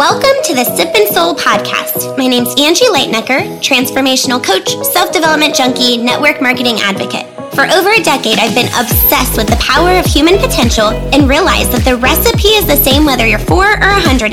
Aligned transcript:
Welcome 0.00 0.40
to 0.44 0.54
the 0.54 0.64
Sip 0.64 0.96
and 0.96 1.06
Soul 1.12 1.34
podcast. 1.34 2.16
My 2.16 2.26
name's 2.26 2.48
Angie 2.58 2.86
Lightnecker, 2.86 3.60
transformational 3.60 4.42
coach, 4.42 4.72
self 4.86 5.12
development 5.12 5.54
junkie, 5.54 5.98
network 5.98 6.40
marketing 6.40 6.80
advocate. 6.80 7.28
For 7.52 7.68
over 7.68 7.90
a 7.90 8.02
decade, 8.02 8.38
I've 8.38 8.54
been 8.54 8.72
obsessed 8.80 9.36
with 9.36 9.48
the 9.48 9.60
power 9.60 9.90
of 10.00 10.06
human 10.06 10.38
potential 10.38 10.88
and 11.12 11.28
realized 11.28 11.72
that 11.72 11.84
the 11.84 11.96
recipe 11.96 12.56
is 12.56 12.64
the 12.64 12.80
same 12.80 13.04
whether 13.04 13.26
you're 13.26 13.44
four 13.44 13.76
or 13.76 13.92
104. 14.00 14.32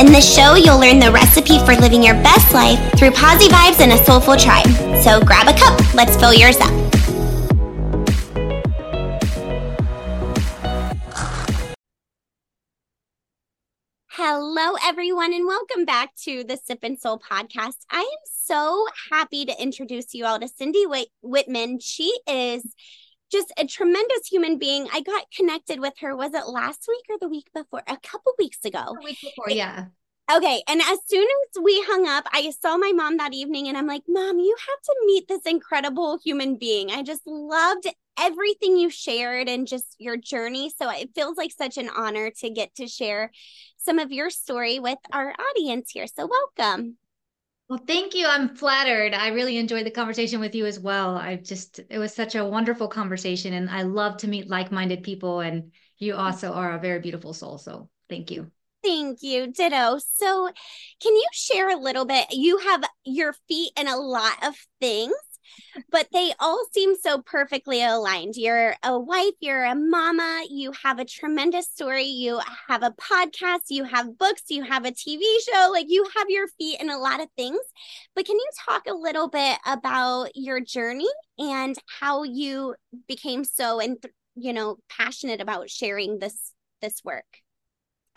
In 0.00 0.06
this 0.06 0.24
show, 0.24 0.54
you'll 0.54 0.80
learn 0.80 1.00
the 1.00 1.12
recipe 1.12 1.58
for 1.68 1.76
living 1.76 2.02
your 2.02 2.16
best 2.24 2.54
life 2.54 2.80
through 2.96 3.10
posy 3.10 3.52
vibes 3.52 3.80
and 3.80 3.92
a 3.92 4.02
soulful 4.06 4.38
tribe. 4.38 4.72
So 5.04 5.20
grab 5.20 5.52
a 5.52 5.58
cup, 5.58 5.76
let's 5.92 6.16
fill 6.16 6.32
yours 6.32 6.56
up. 6.64 6.87
Hello, 14.20 14.74
everyone, 14.82 15.32
and 15.32 15.46
welcome 15.46 15.84
back 15.84 16.12
to 16.24 16.42
the 16.42 16.56
Sip 16.56 16.80
and 16.82 16.98
Soul 16.98 17.20
podcast. 17.20 17.76
I 17.88 18.00
am 18.00 18.18
so 18.24 18.84
happy 19.12 19.44
to 19.44 19.62
introduce 19.62 20.12
you 20.12 20.26
all 20.26 20.40
to 20.40 20.48
Cindy 20.48 20.86
Whit- 20.86 21.12
Whitman. 21.22 21.78
She 21.78 22.12
is 22.26 22.66
just 23.30 23.52
a 23.56 23.64
tremendous 23.64 24.26
human 24.28 24.58
being. 24.58 24.88
I 24.92 25.02
got 25.02 25.30
connected 25.30 25.78
with 25.78 25.94
her, 26.00 26.16
was 26.16 26.34
it 26.34 26.48
last 26.48 26.86
week 26.88 27.04
or 27.08 27.18
the 27.20 27.28
week 27.28 27.46
before? 27.54 27.84
A 27.86 27.96
couple 27.96 28.32
weeks 28.40 28.64
ago. 28.64 28.80
A 28.80 29.04
week 29.04 29.18
before, 29.22 29.50
yeah. 29.50 29.84
Okay. 30.34 30.64
And 30.68 30.80
as 30.80 30.98
soon 31.06 31.22
as 31.22 31.62
we 31.62 31.80
hung 31.86 32.08
up, 32.08 32.26
I 32.32 32.50
saw 32.60 32.76
my 32.76 32.90
mom 32.92 33.18
that 33.18 33.34
evening 33.34 33.68
and 33.68 33.78
I'm 33.78 33.86
like, 33.86 34.02
Mom, 34.08 34.40
you 34.40 34.56
have 34.58 34.82
to 34.82 34.96
meet 35.06 35.28
this 35.28 35.42
incredible 35.46 36.18
human 36.24 36.56
being. 36.56 36.90
I 36.90 37.04
just 37.04 37.22
loved 37.24 37.86
everything 38.18 38.76
you 38.76 38.90
shared 38.90 39.48
and 39.48 39.66
just 39.66 39.94
your 39.98 40.16
journey. 40.16 40.70
So 40.70 40.90
it 40.90 41.10
feels 41.14 41.36
like 41.36 41.52
such 41.52 41.78
an 41.78 41.90
honor 41.94 42.30
to 42.40 42.50
get 42.50 42.74
to 42.76 42.86
share 42.86 43.30
some 43.76 43.98
of 43.98 44.12
your 44.12 44.30
story 44.30 44.78
with 44.78 44.98
our 45.12 45.32
audience 45.32 45.90
here. 45.90 46.06
So, 46.06 46.28
welcome. 46.28 46.96
Well, 47.68 47.80
thank 47.86 48.14
you. 48.14 48.26
I'm 48.26 48.56
flattered. 48.56 49.12
I 49.12 49.28
really 49.28 49.58
enjoyed 49.58 49.84
the 49.84 49.90
conversation 49.90 50.40
with 50.40 50.54
you 50.54 50.64
as 50.64 50.80
well. 50.80 51.16
I 51.16 51.36
just, 51.36 51.80
it 51.90 51.98
was 51.98 52.14
such 52.14 52.34
a 52.34 52.44
wonderful 52.44 52.88
conversation, 52.88 53.52
and 53.52 53.68
I 53.68 53.82
love 53.82 54.16
to 54.18 54.28
meet 54.28 54.48
like 54.48 54.72
minded 54.72 55.02
people. 55.02 55.40
And 55.40 55.72
you 55.98 56.14
also 56.14 56.52
are 56.52 56.72
a 56.72 56.80
very 56.80 57.00
beautiful 57.00 57.34
soul. 57.34 57.58
So, 57.58 57.90
thank 58.08 58.30
you. 58.30 58.50
Thank 58.82 59.22
you. 59.22 59.52
Ditto. 59.52 59.98
So, 60.14 60.50
can 61.02 61.14
you 61.14 61.26
share 61.32 61.68
a 61.68 61.80
little 61.80 62.06
bit? 62.06 62.26
You 62.30 62.58
have 62.58 62.84
your 63.04 63.34
feet 63.48 63.72
in 63.78 63.86
a 63.86 63.96
lot 63.96 64.46
of 64.46 64.54
things 64.80 65.14
but 65.90 66.08
they 66.12 66.32
all 66.40 66.64
seem 66.72 66.94
so 66.96 67.22
perfectly 67.22 67.82
aligned. 67.82 68.36
You're 68.36 68.74
a 68.82 68.98
wife, 68.98 69.34
you're 69.40 69.64
a 69.64 69.74
mama, 69.74 70.44
you 70.50 70.72
have 70.84 70.98
a 70.98 71.04
tremendous 71.04 71.68
story, 71.68 72.04
you 72.04 72.40
have 72.68 72.82
a 72.82 72.90
podcast, 72.92 73.66
you 73.68 73.84
have 73.84 74.18
books, 74.18 74.42
you 74.48 74.62
have 74.62 74.84
a 74.84 74.92
TV 74.92 75.22
show, 75.50 75.70
like 75.72 75.86
you 75.88 76.06
have 76.16 76.30
your 76.30 76.48
feet 76.48 76.80
in 76.80 76.90
a 76.90 76.98
lot 76.98 77.20
of 77.20 77.28
things. 77.36 77.60
But 78.14 78.26
can 78.26 78.36
you 78.36 78.48
talk 78.66 78.86
a 78.86 78.94
little 78.94 79.28
bit 79.28 79.58
about 79.66 80.30
your 80.34 80.60
journey 80.60 81.08
and 81.38 81.76
how 82.00 82.22
you 82.22 82.74
became 83.06 83.44
so 83.44 83.80
and 83.80 83.96
you 84.34 84.52
know 84.52 84.76
passionate 84.88 85.40
about 85.40 85.70
sharing 85.70 86.18
this 86.18 86.52
this 86.80 87.02
work? 87.04 87.26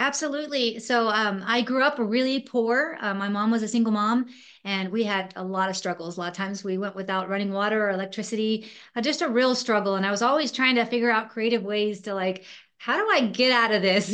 Absolutely. 0.02 0.80
So 0.80 1.10
um, 1.10 1.44
I 1.46 1.62
grew 1.62 1.84
up 1.84 1.96
really 2.00 2.40
poor. 2.42 2.98
Uh, 3.00 3.14
my 3.14 3.30
mom 3.30 3.52
was 3.52 3.62
a 3.62 3.68
single 3.68 3.94
mom, 3.94 4.26
and 4.64 4.90
we 4.92 5.04
had 5.04 5.32
a 5.36 5.44
lot 5.44 5.70
of 5.70 5.78
struggles. 5.78 6.18
A 6.18 6.22
lot 6.22 6.30
of 6.30 6.36
times 6.36 6.64
we 6.64 6.80
went 6.80 6.96
without 6.96 7.30
running 7.30 7.52
water 7.54 7.86
or 7.86 7.92
electricity, 7.92 8.68
uh, 8.96 9.02
just 9.02 9.22
a 9.22 9.30
real 9.30 9.54
struggle. 9.54 9.94
And 9.96 10.04
I 10.06 10.10
was 10.10 10.24
always 10.24 10.52
trying 10.52 10.74
to 10.76 10.86
figure 10.86 11.12
out 11.12 11.30
creative 11.30 11.62
ways 11.62 12.02
to 12.02 12.16
like, 12.16 12.46
how 12.80 12.98
do 12.98 13.08
I 13.12 13.28
get 13.28 13.52
out 13.52 13.72
of 13.72 13.84
this? 13.84 14.08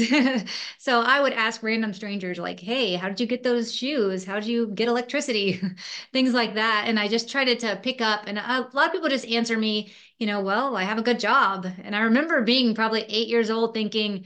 so 0.78 1.00
I 1.04 1.22
would 1.22 1.32
ask 1.32 1.64
random 1.64 1.94
strangers, 1.94 2.38
like, 2.38 2.60
hey, 2.60 2.96
how 2.96 3.08
did 3.08 3.22
you 3.22 3.26
get 3.26 3.44
those 3.44 3.74
shoes? 3.74 4.26
How 4.26 4.36
did 4.42 4.48
you 4.48 4.68
get 4.68 4.90
electricity? 4.90 5.62
Things 6.12 6.34
like 6.34 6.56
that. 6.56 6.84
And 6.88 7.00
I 7.00 7.08
just 7.08 7.30
tried 7.32 7.58
to 7.60 7.80
pick 7.82 8.02
up. 8.02 8.24
And 8.28 8.38
a 8.38 8.70
lot 8.74 8.88
of 8.88 8.92
people 8.92 9.08
just 9.08 9.26
answer 9.26 9.58
me, 9.58 9.94
you 10.17 10.28
know, 10.28 10.42
well, 10.42 10.76
I 10.76 10.84
have 10.84 10.98
a 10.98 11.02
good 11.02 11.22
job. 11.22 11.66
And 11.82 11.95
I 11.95 12.02
remember 12.02 12.42
being 12.42 12.76
probably 12.76 13.04
eight 13.04 13.30
years 13.30 13.50
old 13.50 13.73
thinking, 13.73 14.26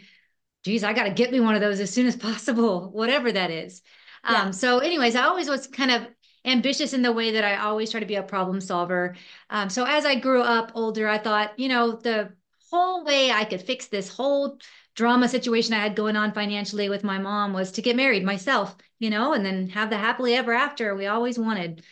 geez, 0.64 0.84
I 0.84 0.94
got 0.94 1.04
to 1.04 1.12
get 1.12 1.32
me 1.32 1.40
one 1.40 1.56
of 1.56 1.62
those 1.62 1.80
as 1.80 1.94
soon 1.94 2.08
as 2.08 2.16
possible, 2.16 2.90
whatever 2.92 3.32
that 3.32 3.52
is. 3.52 3.82
Yeah. 4.30 4.44
Um, 4.44 4.54
so, 4.54 4.80
anyways, 4.80 5.16
I 5.16 5.24
always 5.24 5.50
was 5.50 5.68
kind 5.68 5.92
of 5.92 6.08
ambitious 6.46 6.94
in 6.94 7.02
the 7.02 7.12
way 7.12 7.32
that 7.32 7.44
I 7.44 7.58
always 7.58 7.92
try 7.92 8.00
to 8.00 8.06
be 8.06 8.16
a 8.16 8.24
problem 8.24 8.62
solver. 8.62 9.16
Um, 9.50 9.70
so, 9.70 9.86
as 9.86 10.06
I 10.06 10.16
grew 10.16 10.42
up 10.42 10.72
older, 10.76 11.08
I 11.08 11.18
thought, 11.18 11.58
you 11.58 11.70
know, 11.70 11.94
the 11.94 12.34
whole 12.72 13.04
way 13.04 13.32
I 13.32 13.46
could 13.46 13.62
fix 13.62 13.88
this 13.88 14.10
whole 14.10 14.58
drama 14.96 15.28
situation 15.28 15.74
I 15.74 15.80
had 15.80 15.96
going 15.96 16.16
on 16.16 16.34
financially 16.34 16.90
with 16.90 17.04
my 17.04 17.18
mom 17.18 17.54
was 17.54 17.72
to 17.74 17.82
get 17.82 17.96
married 17.96 18.24
myself, 18.24 18.76
you 19.00 19.10
know, 19.10 19.34
and 19.34 19.46
then 19.46 19.70
have 19.70 19.90
the 19.90 19.98
happily 19.98 20.36
ever 20.36 20.54
after 20.54 20.96
we 20.96 21.08
always 21.08 21.40
wanted. 21.40 21.84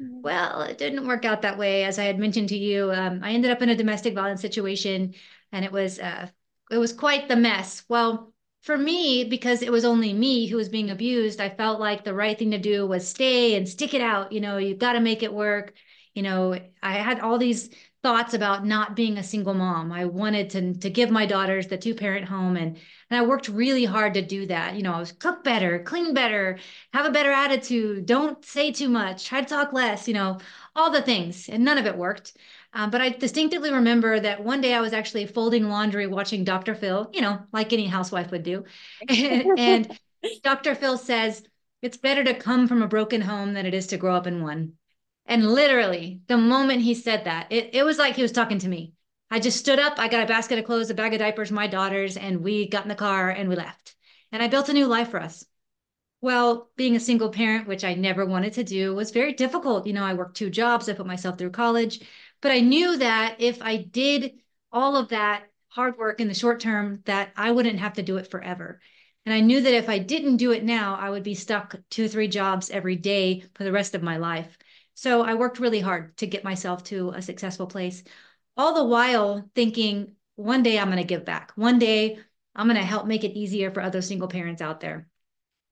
Mm-hmm. 0.00 0.22
Well, 0.22 0.62
it 0.62 0.78
didn't 0.78 1.06
work 1.06 1.24
out 1.24 1.42
that 1.42 1.58
way. 1.58 1.84
As 1.84 1.98
I 1.98 2.04
had 2.04 2.18
mentioned 2.18 2.50
to 2.50 2.58
you, 2.58 2.92
um, 2.92 3.20
I 3.22 3.32
ended 3.32 3.50
up 3.50 3.62
in 3.62 3.68
a 3.68 3.76
domestic 3.76 4.14
violence 4.14 4.40
situation, 4.40 5.14
and 5.52 5.64
it 5.64 5.72
was 5.72 5.98
uh, 5.98 6.28
it 6.70 6.78
was 6.78 6.92
quite 6.92 7.28
the 7.28 7.36
mess. 7.36 7.84
Well, 7.88 8.32
for 8.62 8.76
me, 8.76 9.24
because 9.24 9.62
it 9.62 9.72
was 9.72 9.84
only 9.84 10.12
me 10.12 10.46
who 10.46 10.56
was 10.56 10.68
being 10.68 10.90
abused, 10.90 11.40
I 11.40 11.48
felt 11.48 11.80
like 11.80 12.04
the 12.04 12.14
right 12.14 12.38
thing 12.38 12.50
to 12.50 12.58
do 12.58 12.86
was 12.86 13.08
stay 13.08 13.56
and 13.56 13.68
stick 13.68 13.94
it 13.94 14.00
out. 14.02 14.32
You 14.32 14.40
know, 14.40 14.58
you 14.58 14.74
got 14.74 14.92
to 14.94 15.00
make 15.00 15.22
it 15.22 15.32
work. 15.32 15.74
You 16.14 16.22
know, 16.22 16.58
I 16.82 16.94
had 16.94 17.20
all 17.20 17.38
these 17.38 17.70
thoughts 18.02 18.32
about 18.34 18.64
not 18.64 18.94
being 18.94 19.18
a 19.18 19.22
single 19.24 19.54
mom. 19.54 19.90
I 19.92 20.04
wanted 20.04 20.50
to 20.50 20.74
to 20.74 20.90
give 20.90 21.10
my 21.10 21.26
daughters 21.26 21.66
the 21.66 21.76
two 21.78 21.94
parent 21.94 22.26
home 22.26 22.56
and 22.56 22.76
and 23.10 23.18
I 23.18 23.26
worked 23.26 23.48
really 23.48 23.84
hard 23.84 24.14
to 24.14 24.22
do 24.22 24.46
that. 24.46 24.74
You 24.76 24.82
know, 24.82 24.92
I 24.92 25.00
was 25.00 25.12
cook 25.12 25.42
better, 25.42 25.80
clean 25.80 26.14
better, 26.14 26.58
have 26.92 27.06
a 27.06 27.10
better 27.10 27.32
attitude, 27.32 28.06
don't 28.06 28.44
say 28.44 28.70
too 28.72 28.88
much, 28.88 29.24
try 29.26 29.40
to 29.40 29.46
talk 29.46 29.72
less, 29.72 30.06
you 30.06 30.14
know, 30.14 30.38
all 30.76 30.90
the 30.90 31.02
things. 31.02 31.48
And 31.48 31.64
none 31.64 31.78
of 31.78 31.86
it 31.86 31.96
worked. 31.96 32.36
Um, 32.78 32.90
but 32.90 33.00
I 33.00 33.08
distinctively 33.08 33.72
remember 33.72 34.20
that 34.20 34.44
one 34.44 34.60
day 34.60 34.72
I 34.72 34.80
was 34.80 34.92
actually 34.92 35.26
folding 35.26 35.68
laundry 35.68 36.06
watching 36.06 36.44
Dr. 36.44 36.76
Phil, 36.76 37.10
you 37.12 37.20
know, 37.20 37.40
like 37.52 37.72
any 37.72 37.86
housewife 37.88 38.30
would 38.30 38.44
do. 38.44 38.62
and 39.08 39.98
Dr. 40.44 40.76
Phil 40.76 40.96
says, 40.96 41.42
it's 41.82 41.96
better 41.96 42.22
to 42.22 42.34
come 42.34 42.68
from 42.68 42.80
a 42.84 42.86
broken 42.86 43.20
home 43.20 43.52
than 43.52 43.66
it 43.66 43.74
is 43.74 43.88
to 43.88 43.96
grow 43.96 44.14
up 44.14 44.28
in 44.28 44.44
one. 44.44 44.74
And 45.26 45.50
literally, 45.50 46.20
the 46.28 46.38
moment 46.38 46.82
he 46.82 46.94
said 46.94 47.24
that, 47.24 47.48
it, 47.50 47.70
it 47.72 47.82
was 47.82 47.98
like 47.98 48.14
he 48.14 48.22
was 48.22 48.30
talking 48.30 48.60
to 48.60 48.68
me. 48.68 48.92
I 49.28 49.40
just 49.40 49.58
stood 49.58 49.80
up, 49.80 49.98
I 49.98 50.06
got 50.06 50.22
a 50.22 50.26
basket 50.26 50.60
of 50.60 50.64
clothes, 50.64 50.88
a 50.88 50.94
bag 50.94 51.12
of 51.12 51.18
diapers, 51.18 51.50
my 51.50 51.66
daughters, 51.66 52.16
and 52.16 52.44
we 52.44 52.68
got 52.68 52.84
in 52.84 52.88
the 52.88 52.94
car 52.94 53.28
and 53.28 53.48
we 53.48 53.56
left. 53.56 53.96
And 54.30 54.40
I 54.40 54.46
built 54.46 54.68
a 54.68 54.72
new 54.72 54.86
life 54.86 55.10
for 55.10 55.20
us. 55.20 55.44
Well, 56.20 56.70
being 56.76 56.96
a 56.96 57.00
single 57.00 57.30
parent, 57.30 57.68
which 57.68 57.84
I 57.84 57.94
never 57.94 58.26
wanted 58.26 58.52
to 58.54 58.64
do, 58.64 58.94
was 58.94 59.12
very 59.12 59.32
difficult. 59.32 59.86
You 59.86 59.92
know, 59.92 60.04
I 60.04 60.14
worked 60.14 60.36
two 60.36 60.50
jobs, 60.50 60.88
I 60.88 60.94
put 60.94 61.06
myself 61.06 61.38
through 61.38 61.50
college. 61.50 62.00
But 62.40 62.52
I 62.52 62.60
knew 62.60 62.96
that 62.98 63.36
if 63.40 63.60
I 63.62 63.76
did 63.76 64.32
all 64.70 64.96
of 64.96 65.08
that 65.08 65.44
hard 65.68 65.98
work 65.98 66.20
in 66.20 66.28
the 66.28 66.34
short 66.34 66.60
term, 66.60 67.02
that 67.04 67.32
I 67.36 67.50
wouldn't 67.50 67.78
have 67.78 67.94
to 67.94 68.02
do 68.02 68.16
it 68.16 68.30
forever. 68.30 68.80
And 69.26 69.34
I 69.34 69.40
knew 69.40 69.60
that 69.60 69.74
if 69.74 69.88
I 69.88 69.98
didn't 69.98 70.38
do 70.38 70.52
it 70.52 70.64
now, 70.64 70.94
I 70.94 71.10
would 71.10 71.22
be 71.22 71.34
stuck 71.34 71.76
two 71.90 72.08
three 72.08 72.28
jobs 72.28 72.70
every 72.70 72.96
day 72.96 73.44
for 73.54 73.64
the 73.64 73.72
rest 73.72 73.94
of 73.94 74.02
my 74.02 74.16
life. 74.16 74.56
So 74.94 75.22
I 75.22 75.34
worked 75.34 75.60
really 75.60 75.80
hard 75.80 76.16
to 76.18 76.26
get 76.26 76.44
myself 76.44 76.84
to 76.84 77.10
a 77.10 77.22
successful 77.22 77.66
place, 77.66 78.02
all 78.56 78.74
the 78.74 78.84
while 78.84 79.48
thinking 79.54 80.16
one 80.36 80.62
day 80.62 80.78
I'm 80.78 80.88
going 80.88 80.98
to 80.98 81.04
give 81.04 81.24
back. 81.24 81.52
One 81.56 81.78
day 81.78 82.18
I'm 82.54 82.66
going 82.66 82.78
to 82.78 82.84
help 82.84 83.06
make 83.06 83.22
it 83.22 83.38
easier 83.38 83.70
for 83.70 83.80
other 83.80 84.02
single 84.02 84.28
parents 84.28 84.62
out 84.62 84.80
there. 84.80 85.08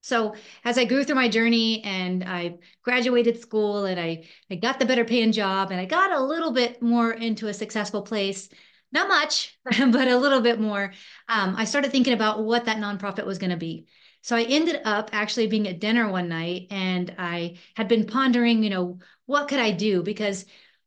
So 0.06 0.36
as 0.64 0.78
I 0.78 0.84
grew 0.84 1.02
through 1.02 1.16
my 1.16 1.28
journey 1.28 1.82
and 1.82 2.22
I 2.22 2.58
graduated 2.84 3.40
school 3.40 3.86
and 3.86 3.98
I, 3.98 4.26
I 4.48 4.54
got 4.54 4.78
the 4.78 4.86
better 4.86 5.04
paying 5.04 5.32
job 5.32 5.72
and 5.72 5.80
I 5.80 5.84
got 5.84 6.12
a 6.12 6.22
little 6.22 6.52
bit 6.52 6.80
more 6.80 7.10
into 7.10 7.48
a 7.48 7.54
successful 7.54 8.02
place, 8.02 8.48
not 8.92 9.08
much, 9.08 9.58
but 9.64 10.06
a 10.06 10.16
little 10.16 10.40
bit 10.40 10.60
more, 10.60 10.92
um, 11.28 11.56
I 11.56 11.64
started 11.64 11.90
thinking 11.90 12.12
about 12.12 12.44
what 12.44 12.66
that 12.66 12.76
nonprofit 12.76 13.26
was 13.26 13.38
going 13.38 13.50
to 13.50 13.56
be. 13.56 13.86
So 14.22 14.36
I 14.36 14.44
ended 14.44 14.80
up 14.84 15.10
actually 15.12 15.48
being 15.48 15.66
at 15.66 15.80
dinner 15.80 16.08
one 16.08 16.28
night 16.28 16.68
and 16.70 17.12
I 17.18 17.56
had 17.74 17.88
been 17.88 18.06
pondering, 18.06 18.62
you 18.62 18.70
know, 18.70 19.00
what 19.24 19.48
could 19.48 19.58
I 19.58 19.72
do? 19.72 20.04
Because 20.04 20.44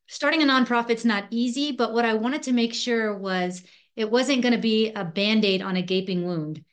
starting 0.07 0.43
a 0.43 0.45
nonprofit's 0.45 1.03
not 1.03 1.25
easy, 1.29 1.73
but 1.73 1.91
what 1.91 2.05
I 2.05 2.13
wanted 2.13 2.43
to 2.43 2.53
make 2.53 2.73
sure 2.73 3.17
was 3.17 3.63
it 3.97 4.09
wasn't 4.09 4.43
going 4.43 4.55
to 4.55 4.61
be 4.61 4.93
a 4.93 5.03
band-aid 5.03 5.61
on 5.61 5.75
a 5.75 5.81
gaping 5.81 6.25
wound. 6.25 6.63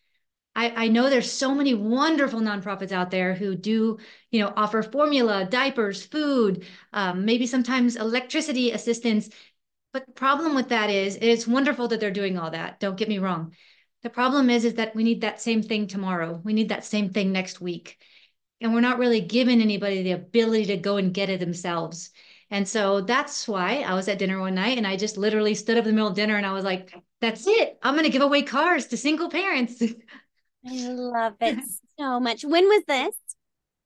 I, 0.56 0.86
I 0.86 0.88
know 0.88 1.10
there's 1.10 1.30
so 1.30 1.54
many 1.54 1.74
wonderful 1.74 2.40
nonprofits 2.40 2.90
out 2.90 3.10
there 3.10 3.34
who 3.34 3.54
do, 3.54 3.98
you 4.30 4.40
know, 4.40 4.52
offer 4.56 4.82
formula, 4.82 5.44
diapers, 5.44 6.04
food, 6.04 6.64
um, 6.94 7.26
maybe 7.26 7.46
sometimes 7.46 7.94
electricity 7.96 8.70
assistance. 8.70 9.28
But 9.92 10.06
the 10.06 10.12
problem 10.12 10.54
with 10.54 10.70
that 10.70 10.88
is 10.88 11.18
it's 11.20 11.46
wonderful 11.46 11.88
that 11.88 12.00
they're 12.00 12.10
doing 12.10 12.38
all 12.38 12.50
that. 12.52 12.80
Don't 12.80 12.96
get 12.96 13.08
me 13.08 13.18
wrong. 13.18 13.52
The 14.02 14.08
problem 14.08 14.48
is, 14.48 14.64
is 14.64 14.74
that 14.74 14.96
we 14.96 15.04
need 15.04 15.20
that 15.20 15.42
same 15.42 15.62
thing 15.62 15.88
tomorrow. 15.88 16.40
We 16.42 16.54
need 16.54 16.70
that 16.70 16.86
same 16.86 17.10
thing 17.10 17.32
next 17.32 17.60
week. 17.60 17.98
And 18.62 18.72
we're 18.72 18.80
not 18.80 18.98
really 18.98 19.20
giving 19.20 19.60
anybody 19.60 20.02
the 20.02 20.12
ability 20.12 20.66
to 20.66 20.78
go 20.78 20.96
and 20.96 21.12
get 21.12 21.28
it 21.28 21.40
themselves. 21.40 22.10
And 22.50 22.66
so 22.66 23.02
that's 23.02 23.46
why 23.46 23.80
I 23.80 23.92
was 23.94 24.08
at 24.08 24.18
dinner 24.18 24.40
one 24.40 24.54
night 24.54 24.78
and 24.78 24.86
I 24.86 24.96
just 24.96 25.18
literally 25.18 25.54
stood 25.54 25.76
up 25.76 25.84
in 25.84 25.90
the 25.90 25.94
middle 25.94 26.08
of 26.08 26.14
dinner 26.14 26.36
and 26.36 26.46
I 26.46 26.52
was 26.52 26.64
like, 26.64 26.94
that's 27.20 27.46
it. 27.46 27.78
I'm 27.82 27.94
going 27.94 28.04
to 28.04 28.10
give 28.10 28.22
away 28.22 28.42
cars 28.42 28.86
to 28.86 28.96
single 28.96 29.28
parents. 29.28 29.82
I 30.66 30.88
love 30.88 31.34
it 31.40 31.58
so 31.98 32.20
much. 32.20 32.44
When 32.44 32.64
was 32.64 32.84
this? 32.86 33.14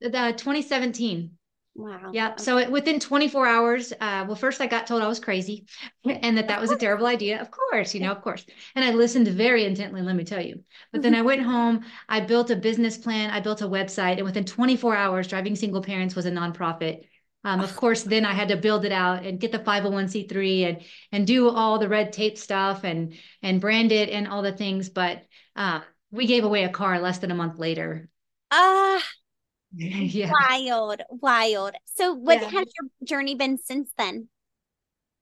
The 0.00 0.34
2017. 0.36 1.30
Wow. 1.74 2.10
Yeah. 2.12 2.36
So 2.36 2.58
it, 2.58 2.70
within 2.70 2.98
24 2.98 3.46
hours, 3.46 3.92
uh, 3.92 4.24
well, 4.26 4.34
first 4.34 4.60
I 4.60 4.66
got 4.66 4.86
told 4.86 5.02
I 5.02 5.08
was 5.08 5.20
crazy 5.20 5.66
and 6.04 6.36
that 6.36 6.48
that 6.48 6.60
was 6.60 6.70
a 6.70 6.76
terrible 6.78 7.06
idea. 7.06 7.40
Of 7.40 7.50
course, 7.50 7.94
you 7.94 8.00
know, 8.00 8.10
of 8.10 8.22
course. 8.22 8.44
And 8.74 8.84
I 8.84 8.90
listened 8.90 9.28
very 9.28 9.64
intently, 9.64 10.02
let 10.02 10.16
me 10.16 10.24
tell 10.24 10.44
you. 10.44 10.64
But 10.92 11.02
then 11.02 11.14
I 11.14 11.22
went 11.22 11.42
home, 11.42 11.84
I 12.08 12.20
built 12.20 12.50
a 12.50 12.56
business 12.56 12.98
plan, 12.98 13.30
I 13.30 13.40
built 13.40 13.62
a 13.62 13.68
website, 13.68 14.16
and 14.16 14.24
within 14.24 14.44
24 14.44 14.96
hours, 14.96 15.28
Driving 15.28 15.54
Single 15.54 15.82
Parents 15.82 16.16
was 16.16 16.26
a 16.26 16.30
nonprofit. 16.30 17.04
Um, 17.44 17.60
of 17.60 17.74
course, 17.74 18.02
then 18.02 18.26
I 18.26 18.34
had 18.34 18.48
to 18.48 18.56
build 18.56 18.84
it 18.84 18.92
out 18.92 19.24
and 19.24 19.40
get 19.40 19.50
the 19.52 19.58
501c3 19.60 20.68
and 20.68 20.82
and 21.12 21.26
do 21.26 21.48
all 21.48 21.78
the 21.78 21.88
red 21.88 22.12
tape 22.12 22.36
stuff 22.36 22.84
and 22.84 23.14
and 23.42 23.60
brand 23.60 23.92
it 23.92 24.10
and 24.10 24.28
all 24.28 24.42
the 24.42 24.52
things. 24.52 24.90
But 24.90 25.22
uh, 25.56 25.80
we 26.10 26.26
gave 26.26 26.44
away 26.44 26.64
a 26.64 26.68
car 26.68 27.00
less 27.00 27.18
than 27.18 27.30
a 27.30 27.34
month 27.34 27.58
later. 27.58 28.08
Ah, 28.50 28.96
uh, 28.96 29.00
yeah. 29.72 30.32
Wild, 30.48 31.02
wild. 31.08 31.74
So, 31.94 32.14
what 32.14 32.40
yeah. 32.40 32.48
has 32.48 32.66
your 32.80 32.90
journey 33.04 33.34
been 33.34 33.58
since 33.58 33.90
then? 33.96 34.28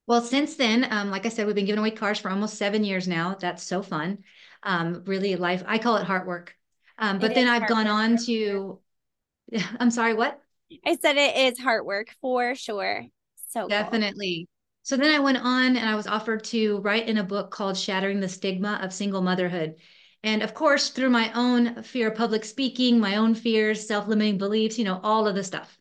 Well, 0.06 0.22
since 0.22 0.56
then, 0.56 0.90
um, 0.90 1.10
like 1.10 1.26
I 1.26 1.28
said, 1.28 1.46
we've 1.46 1.54
been 1.54 1.66
giving 1.66 1.80
away 1.80 1.90
cars 1.90 2.18
for 2.18 2.30
almost 2.30 2.56
seven 2.56 2.82
years 2.82 3.06
now. 3.06 3.36
That's 3.38 3.62
so 3.62 3.82
fun. 3.82 4.18
Um, 4.62 5.02
really, 5.04 5.36
life. 5.36 5.62
I 5.66 5.78
call 5.78 5.96
it 5.96 6.04
heart 6.04 6.26
work. 6.26 6.54
Um, 6.96 7.18
but 7.18 7.32
it 7.32 7.34
then 7.34 7.48
I've 7.48 7.68
gone 7.68 7.86
on 7.86 8.16
to. 8.24 8.80
I'm 9.78 9.90
sorry. 9.90 10.14
What? 10.14 10.40
I 10.84 10.96
said 10.96 11.16
it 11.16 11.36
is 11.36 11.58
heart 11.58 11.84
work 11.84 12.08
for 12.20 12.54
sure. 12.54 13.04
So 13.50 13.68
definitely. 13.68 14.46
Cool. 14.48 14.54
So 14.82 14.96
then 14.96 15.14
I 15.14 15.18
went 15.18 15.38
on 15.38 15.76
and 15.76 15.86
I 15.86 15.94
was 15.94 16.06
offered 16.06 16.44
to 16.44 16.78
write 16.78 17.08
in 17.08 17.18
a 17.18 17.24
book 17.24 17.50
called 17.50 17.76
Shattering 17.76 18.20
the 18.20 18.28
Stigma 18.28 18.80
of 18.82 18.92
Single 18.92 19.20
Motherhood. 19.20 19.76
And 20.24 20.42
of 20.42 20.54
course, 20.54 20.90
through 20.90 21.10
my 21.10 21.32
own 21.32 21.82
fear 21.82 22.08
of 22.08 22.16
public 22.16 22.44
speaking, 22.44 22.98
my 22.98 23.16
own 23.16 23.34
fears, 23.34 23.86
self 23.86 24.08
limiting 24.08 24.38
beliefs, 24.38 24.78
you 24.78 24.84
know, 24.84 25.00
all 25.02 25.26
of 25.26 25.34
the 25.34 25.44
stuff. 25.44 25.78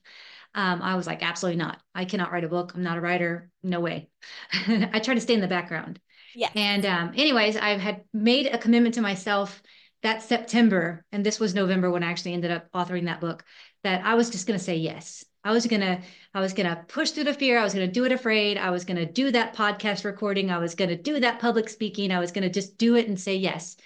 Um, 0.54 0.82
I 0.82 0.96
was 0.96 1.06
like, 1.08 1.24
absolutely 1.24 1.58
not. 1.58 1.80
I 1.94 2.06
cannot 2.06 2.32
write 2.32 2.44
a 2.44 2.50
book. 2.50 2.74
I'm 2.74 2.84
not 2.84 2.98
a 2.98 3.02
writer. 3.02 3.50
No 3.64 3.80
way. 3.80 4.10
I 4.68 5.00
try 5.00 5.14
to 5.14 5.22
stay 5.22 5.34
in 5.34 5.42
the 5.42 5.48
background. 5.48 6.00
Yeah. 6.36 6.50
And 6.56 6.86
um, 6.86 7.14
anyways, 7.16 7.58
I 7.58 7.78
had 7.78 8.04
made 8.14 8.48
a 8.48 8.58
commitment 8.58 8.96
to 8.96 9.02
myself 9.02 9.62
that 10.04 10.24
September, 10.24 11.04
and 11.12 11.26
this 11.26 11.40
was 11.40 11.56
November 11.56 11.90
when 11.90 12.04
I 12.04 12.12
actually 12.12 12.34
ended 12.34 12.52
up 12.52 12.72
authoring 12.72 13.06
that 13.06 13.22
book, 13.22 13.44
that 13.84 14.06
I 14.06 14.16
was 14.16 14.30
just 14.30 14.48
going 14.48 14.58
to 14.58 14.64
say 14.64 14.78
yes. 14.78 15.26
I 15.44 15.52
was 15.52 15.66
gonna, 15.66 16.02
I 16.34 16.42
was 16.42 16.52
gonna 16.52 16.84
push 16.90 17.12
through 17.12 17.24
the 17.24 17.34
fear. 17.34 17.58
I 17.58 17.64
was 17.64 17.74
gonna 17.74 17.88
do 17.88 18.04
it 18.04 18.12
afraid. 18.12 18.58
I 18.58 18.70
was 18.70 18.84
gonna 18.84 19.06
do 19.06 19.32
that 19.32 19.56
podcast 19.56 20.04
recording. 20.04 20.52
I 20.52 20.58
was 20.58 20.76
gonna 20.76 20.98
do 20.98 21.22
that 21.22 21.40
public 21.40 21.70
speaking. 21.70 22.12
I 22.12 22.20
was 22.20 22.34
gonna 22.34 22.50
just 22.50 22.78
do 22.78 22.96
it 22.96 23.08
and 23.08 23.18
say 23.18 23.38
yes. 23.38 23.78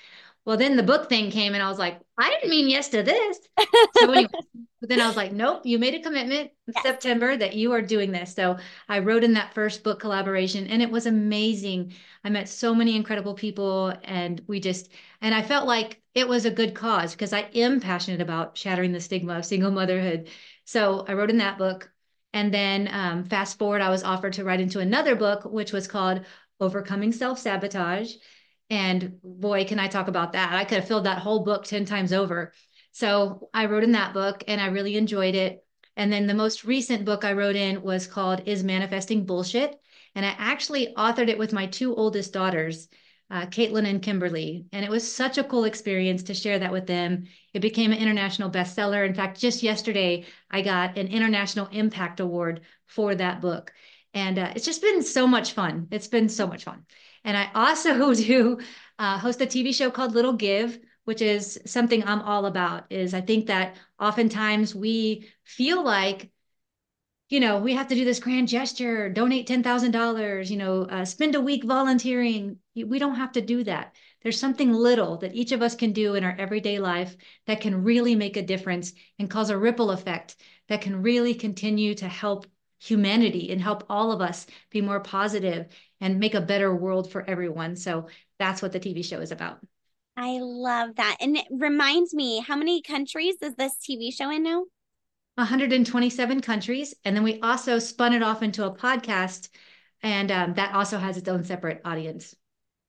Well, 0.45 0.57
then 0.57 0.75
the 0.75 0.83
book 0.83 1.07
thing 1.07 1.29
came 1.29 1.53
and 1.53 1.61
I 1.61 1.69
was 1.69 1.77
like, 1.77 1.99
I 2.17 2.29
didn't 2.29 2.49
mean 2.49 2.67
yes 2.67 2.89
to 2.89 3.03
this. 3.03 3.39
So 3.95 4.01
anyway, 4.11 4.27
but 4.79 4.89
then 4.89 4.99
I 4.99 5.07
was 5.07 5.15
like, 5.15 5.31
nope, 5.31 5.61
you 5.65 5.77
made 5.77 5.93
a 5.93 6.01
commitment 6.01 6.51
in 6.67 6.73
yes. 6.73 6.83
September 6.83 7.38
that 7.38 7.55
you 7.55 7.71
are 7.73 7.81
doing 7.81 8.11
this. 8.11 8.33
So 8.33 8.57
I 8.89 8.99
wrote 8.99 9.23
in 9.23 9.33
that 9.33 9.53
first 9.53 9.83
book 9.83 9.99
collaboration 9.99 10.65
and 10.67 10.81
it 10.81 10.89
was 10.89 11.05
amazing. 11.05 11.93
I 12.23 12.29
met 12.29 12.49
so 12.49 12.73
many 12.73 12.95
incredible 12.95 13.35
people 13.35 13.93
and 14.03 14.41
we 14.47 14.59
just, 14.59 14.89
and 15.21 15.35
I 15.35 15.43
felt 15.43 15.67
like 15.67 16.01
it 16.15 16.27
was 16.27 16.45
a 16.45 16.51
good 16.51 16.73
cause 16.73 17.11
because 17.11 17.33
I 17.33 17.41
am 17.53 17.79
passionate 17.79 18.21
about 18.21 18.57
shattering 18.57 18.91
the 18.91 18.99
stigma 18.99 19.38
of 19.38 19.45
single 19.45 19.71
motherhood. 19.71 20.29
So 20.65 21.05
I 21.07 21.13
wrote 21.13 21.29
in 21.29 21.38
that 21.38 21.59
book. 21.59 21.91
And 22.33 22.53
then 22.53 22.88
um, 22.91 23.25
fast 23.25 23.59
forward, 23.59 23.81
I 23.81 23.89
was 23.89 24.03
offered 24.03 24.33
to 24.33 24.45
write 24.45 24.61
into 24.61 24.79
another 24.79 25.15
book, 25.15 25.43
which 25.43 25.73
was 25.73 25.85
called 25.85 26.25
Overcoming 26.61 27.11
Self 27.11 27.39
Sabotage. 27.39 28.13
And 28.71 29.19
boy, 29.21 29.65
can 29.65 29.79
I 29.79 29.89
talk 29.89 30.07
about 30.07 30.31
that. 30.31 30.53
I 30.53 30.63
could 30.63 30.79
have 30.79 30.88
filled 30.88 31.03
that 31.03 31.19
whole 31.19 31.44
book 31.44 31.65
10 31.65 31.83
times 31.83 32.13
over. 32.13 32.53
So 32.94 33.50
I 33.53 33.65
wrote 33.65 33.83
in 33.83 33.91
that 33.91 34.13
book 34.13 34.45
and 34.47 34.62
I 34.62 34.68
really 34.68 34.95
enjoyed 34.95 35.35
it. 35.35 35.65
And 35.97 36.12
then 36.12 36.25
the 36.25 36.33
most 36.33 36.63
recent 36.63 37.03
book 37.03 37.25
I 37.25 37.33
wrote 37.33 37.57
in 37.57 37.81
was 37.81 38.07
called 38.07 38.44
Is 38.45 38.63
Manifesting 38.63 39.25
Bullshit? 39.25 39.77
And 40.15 40.25
I 40.25 40.33
actually 40.38 40.94
authored 40.95 41.27
it 41.27 41.38
with 41.38 41.51
my 41.51 41.65
two 41.68 41.94
oldest 41.94 42.31
daughters, 42.31 42.88
uh, 43.29 43.45
Caitlin 43.47 43.85
and 43.85 44.01
Kimberly. 44.01 44.65
And 44.71 44.85
it 44.85 44.89
was 44.89 45.09
such 45.09 45.38
a 45.38 45.44
cool 45.44 45.65
experience 45.65 46.24
to 46.24 46.33
share 46.33 46.59
that 46.59 46.71
with 46.71 46.88
them. 46.88 47.25
It 47.53 47.59
became 47.59 47.91
an 47.91 48.00
international 48.00 48.50
bestseller. 48.50 49.06
In 49.06 49.13
fact, 49.13 49.38
just 49.38 49.63
yesterday, 49.63 50.24
I 50.50 50.62
got 50.62 50.97
an 50.97 51.07
International 51.07 51.67
Impact 51.74 52.21
Award 52.21 52.62
for 52.88 53.15
that 53.15 53.41
book. 53.41 53.74
And 54.13 54.38
uh, 54.40 54.52
it's 54.56 54.66
just 54.66 54.81
been 54.81 55.04
so 55.04 55.25
much 55.28 55.54
fun. 55.54 55.88
It's 55.92 56.08
been 56.08 56.30
so 56.30 56.48
much 56.48 56.63
fun. 56.63 56.86
And 57.24 57.38
I 57.38 57.50
also 57.54 58.13
do 58.13 58.60
uh, 59.00 59.18
host 59.18 59.42
a 59.42 59.46
TV 59.46 59.72
show 59.72 59.90
called 59.92 60.13
Little 60.13 60.34
Give, 60.34 60.80
which 61.06 61.22
is 61.22 61.60
something 61.66 62.04
I'm 62.04 62.22
all 62.22 62.46
about. 62.46 62.86
Is 62.92 63.13
I 63.13 63.22
think 63.22 63.48
that 63.48 63.75
oftentimes 64.00 64.75
we 64.75 65.30
feel 65.44 65.84
like, 65.84 66.30
you 67.30 67.40
know, 67.40 67.60
we 67.60 67.74
have 67.74 67.88
to 67.88 67.96
do 67.96 68.04
this 68.04 68.19
grand 68.19 68.50
gesture, 68.50 69.10
donate 69.10 69.48
ten 69.48 69.63
thousand 69.63 69.92
dollars, 69.92 70.52
you 70.52 70.58
know, 70.58 70.84
uh, 70.84 71.06
spend 71.06 71.36
a 71.36 71.42
week 71.42 71.63
volunteering. 71.63 72.58
We 72.75 73.00
don't 73.00 73.16
have 73.16 73.31
to 73.34 73.42
do 73.42 73.63
that. 73.63 73.96
There's 74.22 74.40
something 74.40 74.72
little 74.74 75.18
that 75.19 75.34
each 75.34 75.52
of 75.52 75.62
us 75.62 75.75
can 75.75 75.94
do 75.94 76.16
in 76.16 76.24
our 76.24 76.36
everyday 76.38 76.80
life 76.80 77.16
that 77.48 77.62
can 77.62 77.84
really 77.84 78.16
make 78.16 78.38
a 78.38 78.42
difference 78.42 78.94
and 79.18 79.30
cause 79.30 79.50
a 79.50 79.58
ripple 79.58 79.92
effect 79.92 80.36
that 80.68 80.81
can 80.81 81.02
really 81.02 81.34
continue 81.34 81.96
to 81.96 82.08
help 82.08 82.46
humanity 82.81 83.51
and 83.51 83.62
help 83.62 83.83
all 83.89 84.12
of 84.12 84.22
us 84.22 84.48
be 84.72 84.81
more 84.81 85.00
positive 85.00 85.68
and 86.00 86.19
make 86.19 86.33
a 86.33 86.42
better 86.42 86.75
world 86.75 87.12
for 87.12 87.24
everyone. 87.30 87.75
So 87.75 88.07
that's 88.39 88.62
what 88.62 88.72
the 88.72 88.80
TV 88.80 89.06
show 89.06 89.19
is 89.19 89.31
about. 89.31 89.60
I 90.18 90.39
love 90.42 90.95
that. 90.95 91.18
And 91.22 91.38
it 91.38 91.45
reminds 91.51 92.13
me, 92.13 92.39
how 92.39 92.56
many 92.56 92.81
countries 92.81 93.36
is 93.42 93.56
this 93.56 93.75
TV 93.78 94.13
show 94.13 94.31
in 94.31 94.44
now? 94.44 94.66
127 95.36 96.42
countries. 96.42 96.94
And 97.06 97.16
then 97.16 97.24
we 97.24 97.39
also 97.39 97.80
spun 97.80 98.13
it 98.13 98.24
off 98.24 98.44
into 98.44 98.66
a 98.66 98.75
podcast, 98.75 99.50
and 100.04 100.31
um, 100.31 100.54
that 100.56 100.74
also 100.74 100.98
has 100.98 101.18
its 101.18 101.30
own 101.30 101.44
separate 101.44 101.81
audience. 101.86 102.36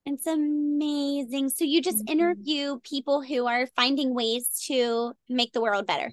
It's 0.04 0.26
amazing. 0.26 1.50
So 1.50 1.64
you 1.64 1.80
just 1.80 1.98
mm-hmm. 1.98 2.12
interview 2.12 2.80
people 2.80 3.22
who 3.22 3.46
are 3.46 3.66
finding 3.76 4.14
ways 4.14 4.64
to 4.66 5.12
make 5.28 5.52
the 5.52 5.60
world 5.60 5.86
better. 5.86 6.10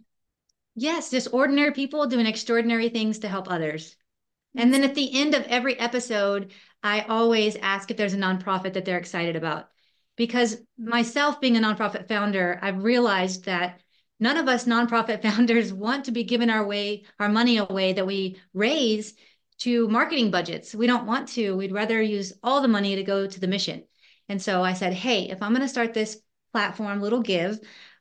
Yes, 0.80 1.12
just 1.12 1.34
ordinary 1.34 1.74
people 1.74 2.08
doing 2.08 2.26
extraordinary 2.26 2.88
things 2.88 3.20
to 3.20 3.28
help 3.28 3.52
others. 3.52 3.98
And 4.56 4.74
then 4.74 4.86
at 4.86 4.96
the 4.96 5.20
end 5.20 5.36
of 5.36 5.44
every 5.48 5.78
episode, 5.78 6.54
I 6.82 7.02
always 7.02 7.58
ask 7.58 7.92
if 7.92 7.98
there's 7.98 8.14
a 8.14 8.18
nonprofit 8.18 8.72
that 8.74 8.86
they're 8.86 8.98
excited 8.98 9.36
about. 9.36 9.68
Because 10.16 10.56
myself 10.78 11.42
being 11.42 11.58
a 11.58 11.60
nonprofit 11.60 12.08
founder, 12.08 12.58
I've 12.62 12.82
realized 12.82 13.44
that 13.44 13.82
none 14.22 14.38
of 14.38 14.48
us 14.48 14.64
nonprofit 14.64 15.22
founders 15.30 15.74
want 15.74 16.06
to 16.06 16.14
be 16.14 16.24
giving 16.24 16.50
our 16.50 16.66
way 16.66 17.04
our 17.20 17.28
money 17.28 17.58
away 17.58 17.92
that 17.92 18.08
we 18.08 18.40
raise 18.54 19.16
to 19.58 19.90
marketing 19.90 20.32
budgets. 20.32 20.74
We 20.74 20.88
don't 20.88 21.06
want 21.06 21.28
to. 21.30 21.58
We'd 21.58 21.74
rather 21.74 22.02
use 22.02 22.32
all 22.42 22.62
the 22.62 22.70
money 22.70 22.96
to 22.96 23.04
go 23.04 23.28
to 23.28 23.40
the 23.40 23.48
mission. 23.48 23.84
And 24.30 24.42
so 24.42 24.64
I 24.64 24.72
said, 24.72 24.94
hey, 24.94 25.30
if 25.30 25.44
I'm 25.44 25.52
going 25.52 25.62
to 25.62 25.68
start 25.68 25.94
this 25.94 26.22
platform, 26.54 27.02
Little 27.02 27.22
Give, 27.22 27.60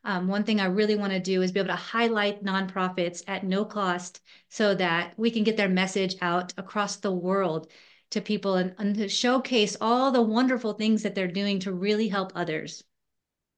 um, 0.09 0.27
one 0.27 0.43
thing 0.43 0.59
I 0.59 0.65
really 0.65 0.97
want 0.97 1.13
to 1.13 1.21
do 1.21 1.43
is 1.43 1.53
be 1.53 1.61
able 1.61 1.69
to 1.69 1.77
highlight 1.77 2.43
nonprofits 2.43 3.23
at 3.29 3.45
no 3.45 3.67
cost 3.67 4.23
so 4.49 4.75
that 4.75 5.13
we 5.19 5.31
can 5.31 5.45
get 5.45 5.59
their 5.59 5.69
message 5.69 6.17
out 6.23 6.55
across 6.57 6.97
the 6.97 7.13
world 7.13 7.71
to 8.13 8.23
people 8.23 8.55
and, 8.55 8.75
and 8.79 8.95
to 8.97 9.07
showcase 9.07 9.77
all 9.83 10.11
the 10.11 10.23
wonderful 10.23 10.73
things 10.73 11.03
that 11.03 11.15
they're 11.15 11.29
doing 11.29 11.61
to 11.61 11.75
really 11.75 12.09
help 12.09 12.33
others. 12.35 12.83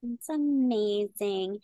It's 0.02 0.28
amazing. 0.28 1.60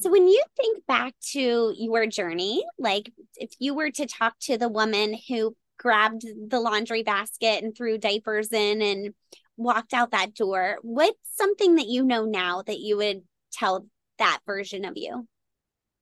So, 0.00 0.10
when 0.10 0.28
you 0.28 0.42
think 0.54 0.84
back 0.86 1.14
to 1.32 1.72
your 1.74 2.06
journey, 2.06 2.62
like 2.78 3.10
if 3.36 3.52
you 3.58 3.74
were 3.74 3.90
to 3.92 4.06
talk 4.06 4.34
to 4.40 4.58
the 4.58 4.68
woman 4.68 5.16
who 5.30 5.56
grabbed 5.78 6.26
the 6.50 6.60
laundry 6.60 7.02
basket 7.02 7.64
and 7.64 7.74
threw 7.74 7.96
diapers 7.96 8.52
in 8.52 8.82
and 8.82 9.14
walked 9.56 9.94
out 9.94 10.10
that 10.10 10.34
door, 10.34 10.76
what's 10.82 11.16
something 11.36 11.76
that 11.76 11.86
you 11.86 12.04
know 12.04 12.26
now 12.26 12.60
that 12.66 12.80
you 12.80 12.98
would 12.98 13.22
tell 13.50 13.86
that 14.18 14.40
version 14.46 14.84
of 14.84 14.94
you? 14.96 15.26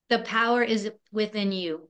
The 0.08 0.20
power 0.20 0.62
is 0.62 0.90
within 1.12 1.52
you 1.52 1.88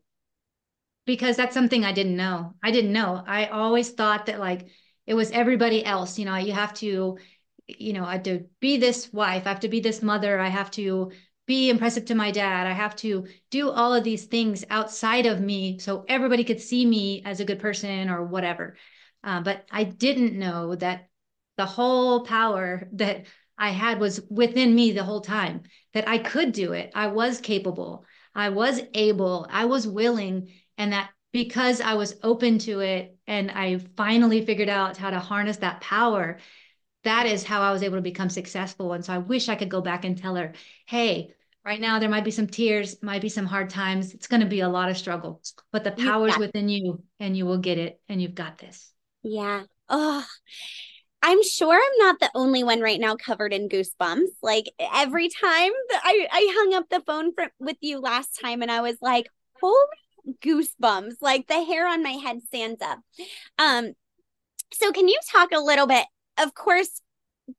because 1.07 1.37
that's 1.37 1.55
something 1.55 1.85
I 1.85 1.93
didn't 1.93 2.17
know. 2.17 2.55
I 2.63 2.71
didn't 2.71 2.93
know. 2.93 3.23
I 3.27 3.47
always 3.47 3.91
thought 3.91 4.27
that 4.27 4.41
like 4.41 4.69
it 5.07 5.15
was 5.15 5.31
everybody 5.31 5.85
else. 5.85 6.19
You 6.19 6.25
know, 6.25 6.37
you 6.37 6.53
have 6.53 6.75
to, 6.75 7.19
you 7.67 7.93
know, 7.93 8.05
I 8.05 8.15
have 8.15 8.23
to 8.25 8.47
be 8.61 8.77
this 8.79 9.13
wife, 9.13 9.47
I 9.47 9.51
have 9.51 9.61
to 9.61 9.69
be 9.69 9.81
this 9.81 10.03
mother, 10.03 10.41
I 10.41 10.49
have 10.49 10.71
to 10.73 11.13
be 11.47 11.69
impressive 11.69 12.07
to 12.07 12.15
my 12.15 12.31
dad, 12.31 12.67
I 12.67 12.73
have 12.73 12.97
to 12.97 13.27
do 13.51 13.71
all 13.71 13.93
of 13.93 14.05
these 14.05 14.25
things 14.25 14.65
outside 14.71 15.27
of 15.27 15.41
me 15.41 15.79
so 15.79 16.05
everybody 16.09 16.43
could 16.45 16.61
see 16.61 16.87
me 16.87 17.23
as 17.25 17.41
a 17.41 17.45
good 17.45 17.59
person 17.59 18.09
or 18.09 18.25
whatever. 18.25 18.77
Uh, 19.23 19.41
but 19.43 19.65
I 19.71 19.85
didn't 19.85 20.39
know 20.39 20.75
that 20.77 21.09
the 21.57 21.67
whole 21.67 22.25
power 22.25 22.89
that 22.93 23.27
I 23.57 23.71
had 23.71 24.01
was 24.01 24.21
within 24.29 24.75
me 24.75 24.93
the 24.93 25.05
whole 25.05 25.21
time, 25.21 25.63
that 25.93 26.09
I 26.09 26.19
could 26.19 26.53
do 26.53 26.73
it. 26.73 26.91
I 26.95 27.09
was 27.09 27.41
capable. 27.41 28.05
I 28.35 28.49
was 28.49 28.81
able. 28.95 29.47
I 29.51 29.67
was 29.67 29.87
willing 29.87 30.51
and 30.77 30.93
that 30.93 31.11
because 31.33 31.81
I 31.81 31.95
was 31.95 32.17
open 32.23 32.59
to 32.61 32.81
it 32.81 33.17
and 33.27 33.51
I 33.51 33.79
finally 33.97 34.45
figured 34.45 34.69
out 34.69 34.97
how 34.97 35.11
to 35.11 35.19
harness 35.19 35.59
that 35.59 35.81
power, 35.81 36.39
that 37.05 37.27
is 37.27 37.45
how 37.45 37.61
I 37.63 37.73
was 37.73 37.83
able 37.83 37.97
to 37.97 38.03
become 38.03 38.31
successful. 38.31 38.93
And 38.93 39.05
so 39.05 39.13
I 39.13 39.19
wish 39.19 39.49
I 39.49 39.57
could 39.57 39.69
go 39.69 39.81
back 39.81 40.05
and 40.05 40.17
tell 40.17 40.37
her, 40.37 40.53
hey, 40.87 41.35
right 41.65 41.81
now 41.81 41.99
there 41.99 42.09
might 42.09 42.25
be 42.25 42.31
some 42.31 42.47
tears, 42.47 43.03
might 43.03 43.23
be 43.23 43.29
some 43.29 43.47
hard 43.47 43.71
times. 43.71 44.15
It's 44.15 44.27
going 44.27 44.43
to 44.43 44.47
be 44.47 44.61
a 44.61 44.69
lot 44.69 44.91
of 44.91 44.99
struggle, 44.99 45.41
but 45.73 45.85
the 45.85 45.93
power's 45.93 46.39
within 46.39 46.69
you 46.69 47.03
and 47.21 47.37
you 47.37 47.47
will 47.47 47.59
get 47.59 47.79
it 47.79 48.01
and 48.09 48.21
you've 48.23 48.35
got 48.35 48.59
this. 48.59 48.93
Yeah. 49.23 49.65
Oh, 49.89 50.25
I'm 51.27 51.43
sure 51.43 51.75
I'm 51.75 52.07
not 52.07 52.21
the 52.21 52.31
only 52.35 52.63
one 52.63 52.81
right 52.81 53.01
now 53.01 53.17
covered 53.17 53.55
in 53.55 53.71
goosebumps. 53.71 54.29
Like 54.43 54.67
every 54.79 55.31
time 55.31 55.73
I, 55.91 56.29
I 56.31 56.55
hung 56.55 56.75
up 56.75 56.91
the 56.91 57.01
phone 57.07 57.33
for, 57.33 57.47
with 57.59 57.79
you 57.81 57.99
last 57.99 58.39
time 58.39 58.61
and 58.61 58.71
I 58.71 58.83
was 58.83 58.99
like, 59.01 59.31
holy 59.59 59.75
goosebumps. 60.45 61.15
Like 61.23 61.47
the 61.47 61.65
hair 61.65 61.89
on 61.89 62.03
my 62.03 62.11
head 62.11 62.43
stands 62.47 62.83
up. 62.83 62.99
Um, 63.59 63.95
so 64.75 64.93
can 64.93 65.09
you 65.09 65.19
talk 65.33 65.49
a 65.53 65.61
little 65.61 65.87
bit 65.87 66.05
of 66.39 66.55
course, 66.55 67.01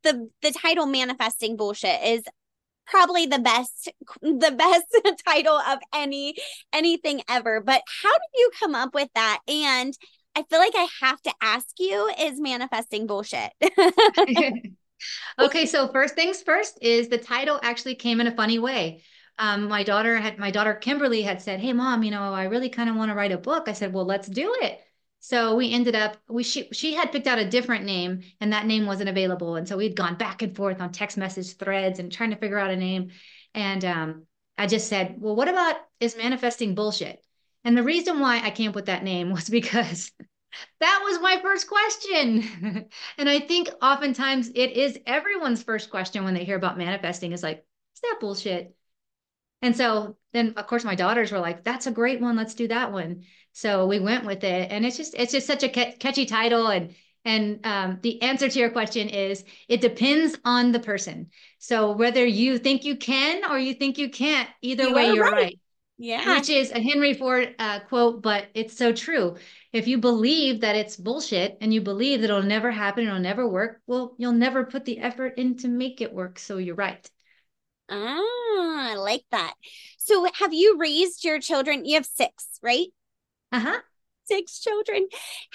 the 0.03 0.29
the 0.41 0.51
title 0.51 0.86
manifesting 0.86 1.55
bullshit 1.57 2.01
is 2.03 2.24
probably 2.88 3.25
the 3.25 3.39
best 3.39 3.89
the 4.22 4.53
best 4.55 5.22
title 5.27 5.55
of 5.55 5.79
any 5.93 6.36
anything 6.72 7.22
ever 7.29 7.60
but 7.60 7.81
how 8.03 8.12
did 8.12 8.29
you 8.36 8.51
come 8.60 8.75
up 8.75 8.93
with 8.93 9.10
that 9.15 9.39
and 9.48 9.98
i 10.36 10.44
feel 10.44 10.60
like 10.60 10.75
i 10.75 10.88
have 11.01 11.22
to 11.22 11.32
ask 11.42 11.68
you 11.80 12.12
is 12.20 12.39
manifesting 12.39 13.08
bullshit 13.08 13.51
okay 15.39 15.65
so 15.65 15.88
first 15.89 16.15
things 16.15 16.42
first 16.42 16.77
is 16.82 17.08
the 17.08 17.18
title 17.18 17.60
actually 17.63 17.96
came 17.96 18.20
in 18.20 18.27
a 18.27 18.36
funny 18.36 18.60
way 18.60 19.01
um, 19.38 19.68
my 19.68 19.84
daughter 19.84 20.15
had 20.15 20.38
my 20.38 20.51
daughter 20.51 20.74
kimberly 20.74 21.22
had 21.22 21.42
said 21.42 21.60
hey 21.60 21.74
mom 21.74 22.04
you 22.04 22.12
know 22.12 22.34
i 22.34 22.46
really 22.46 22.70
kind 22.70 22.89
of 22.89 22.96
want 22.96 23.10
to 23.10 23.15
write 23.15 23.32
a 23.32 23.38
book 23.38 23.68
i 23.68 23.74
said 23.74 23.94
well 23.94 24.06
let's 24.06 24.27
do 24.27 24.56
it 24.62 24.80
so 25.27 25.56
we 25.56 25.74
ended 25.74 25.96
up 25.96 26.18
we 26.30 26.44
she 26.44 26.70
she 26.72 26.94
had 26.94 27.12
picked 27.12 27.25
out 27.25 27.39
a 27.39 27.50
different 27.50 27.84
name 27.84 28.22
and 28.39 28.54
that 28.54 28.68
name 28.68 28.86
wasn't 28.86 29.10
available. 29.10 29.56
And 29.56 29.68
so 29.68 29.75
we'd 29.75 29.96
gone 29.96 30.18
back 30.18 30.44
and 30.44 30.56
forth 30.56 30.80
on 30.80 30.92
text 30.92 31.18
message 31.18 31.58
threads 31.58 31.98
and 31.98 32.12
trying 32.12 32.30
to 32.30 32.36
figure 32.36 32.60
out 32.60 32.70
a 32.70 32.75
name. 32.75 33.10
And 33.56 33.84
um, 33.84 34.27
I 34.56 34.68
just 34.68 34.88
said, 34.88 35.15
well, 35.18 35.36
what 35.36 35.48
about 35.48 35.77
is 36.00 36.15
manifesting 36.15 36.75
bullshit? 36.75 37.25
And 37.65 37.75
the 37.75 37.84
reason 37.84 38.19
why 38.19 38.39
I 38.41 38.51
came 38.51 38.69
up 38.69 38.75
with 38.75 38.86
that 38.86 39.03
name 39.03 39.31
was 39.34 39.50
because 39.50 40.12
that 40.79 41.01
was 41.03 41.19
my 41.19 41.39
first 41.41 41.67
question. 41.67 42.88
and 43.17 43.29
I 43.29 43.39
think 43.39 43.69
oftentimes 43.81 44.50
it 44.55 44.72
is 44.72 44.98
everyone's 45.05 45.63
first 45.63 45.89
question 45.89 46.24
when 46.24 46.34
they 46.34 46.45
hear 46.45 46.55
about 46.55 46.77
manifesting 46.77 47.34
is 47.34 47.43
like, 47.43 47.65
is 47.95 48.01
that 48.01 48.17
bullshit? 48.22 48.74
And 49.62 49.75
so 49.75 50.15
then 50.31 50.53
of 50.55 50.67
course 50.67 50.86
my 50.86 50.95
daughters 50.95 51.31
were 51.31 51.39
like, 51.39 51.63
that's 51.63 51.88
a 51.88 51.91
great 51.91 52.22
one. 52.22 52.38
Let's 52.38 52.53
do 52.53 52.67
that 52.67 52.93
one. 52.93 53.24
So 53.51 53.88
we 53.88 54.00
went 54.00 54.25
with 54.25 54.43
it, 54.43 54.69
and 54.69 54.86
it's 54.86 54.98
just 54.98 55.15
it's 55.15 55.31
just 55.31 55.48
such 55.48 55.63
a 55.63 55.69
catchy 55.69 56.25
title, 56.25 56.67
and 56.67 56.93
and 57.24 57.65
um, 57.65 58.00
the 58.01 58.22
answer 58.22 58.50
to 58.50 58.60
your 58.60 58.69
question 58.69 59.07
is 59.07 59.45
it 59.69 59.79
depends 59.79 60.38
on 60.43 60.74
the 60.74 60.79
person. 60.79 61.29
So 61.57 61.93
whether 61.93 62.25
you 62.25 62.57
think 62.57 62.84
you 62.84 62.98
can 62.98 63.50
or 63.50 63.57
you 63.57 63.74
think 63.74 63.98
you 63.98 64.10
can't, 64.10 64.50
either 64.62 64.84
you 64.84 64.93
way 64.93 65.13
you're 65.13 65.24
right. 65.24 65.34
right. 65.34 65.60
Yeah. 65.98 66.38
Which 66.38 66.50
is 66.50 66.72
a 66.72 66.82
Henry 66.82 67.14
Ford 67.14 67.56
uh, 67.58 67.80
quote, 67.82 68.22
but 68.22 68.48
it's 68.54 68.75
so 68.75 68.92
true. 68.92 69.38
If 69.72 69.88
you 69.88 69.98
believe 69.98 70.62
that 70.62 70.75
it's 70.75 70.98
bullshit 70.98 71.58
and 71.62 71.74
you 71.74 71.82
believe 71.82 72.22
that 72.22 72.30
it'll 72.30 72.44
never 72.44 72.72
happen, 72.72 73.08
it'll 73.08 73.20
never 73.20 73.48
work, 73.48 73.82
well, 73.88 74.14
you'll 74.18 74.34
never 74.34 74.66
put 74.66 74.86
the 74.86 75.00
effort 75.00 75.38
in 75.38 75.58
to 75.58 75.68
make 75.68 76.02
it 76.02 76.14
work. 76.14 76.38
So 76.38 76.58
you're 76.58 76.75
right. 76.75 77.10
Ah, 77.90 78.92
I 78.92 78.96
like 78.96 79.25
that. 79.32 79.54
So 79.98 80.28
have 80.40 80.54
you 80.54 80.78
raised 80.78 81.24
your 81.24 81.40
children? 81.40 81.86
You 81.86 81.96
have 81.96 82.06
six, 82.06 82.60
right? 82.62 82.88
Uh-huh. 83.52 83.80
Six 84.25 84.60
children. 84.60 85.08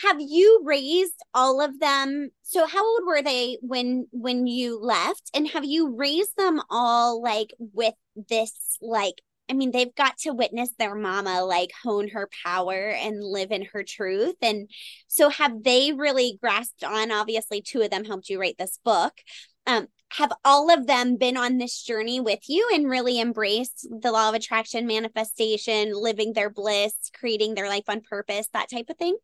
Have 0.04 0.20
you 0.20 0.62
raised 0.64 1.20
all 1.34 1.60
of 1.60 1.80
them? 1.80 2.30
So 2.42 2.66
how 2.66 2.86
old 2.86 3.02
were 3.04 3.20
they 3.22 3.58
when 3.62 4.06
when 4.12 4.46
you 4.46 4.78
left? 4.78 5.28
And 5.34 5.48
have 5.48 5.64
you 5.64 5.96
raised 5.96 6.36
them 6.36 6.62
all 6.70 7.20
like 7.20 7.52
with 7.58 7.94
this 8.28 8.78
like 8.80 9.22
I 9.50 9.54
mean, 9.54 9.72
they've 9.72 9.94
got 9.94 10.16
to 10.18 10.32
witness 10.32 10.70
their 10.78 10.94
mama 10.94 11.44
like 11.44 11.70
hone 11.82 12.08
her 12.10 12.28
power 12.44 12.90
and 12.90 13.22
live 13.22 13.50
in 13.50 13.66
her 13.72 13.82
truth. 13.82 14.36
And 14.40 14.70
so, 15.08 15.28
have 15.28 15.62
they 15.62 15.92
really 15.92 16.38
grasped 16.40 16.84
on? 16.84 17.10
Obviously, 17.10 17.60
two 17.60 17.82
of 17.82 17.90
them 17.90 18.04
helped 18.04 18.28
you 18.28 18.40
write 18.40 18.56
this 18.58 18.78
book. 18.84 19.12
Um, 19.66 19.88
have 20.12 20.32
all 20.44 20.70
of 20.72 20.86
them 20.86 21.16
been 21.16 21.36
on 21.36 21.58
this 21.58 21.82
journey 21.82 22.20
with 22.20 22.40
you 22.48 22.68
and 22.72 22.88
really 22.88 23.20
embraced 23.20 23.86
the 23.90 24.10
law 24.10 24.28
of 24.28 24.34
attraction 24.34 24.86
manifestation 24.86 25.92
living 25.94 26.32
their 26.32 26.50
bliss 26.50 26.94
creating 27.14 27.54
their 27.54 27.68
life 27.68 27.84
on 27.86 28.00
purpose 28.00 28.48
that 28.52 28.68
type 28.68 28.86
of 28.88 28.96
thing 28.96 29.16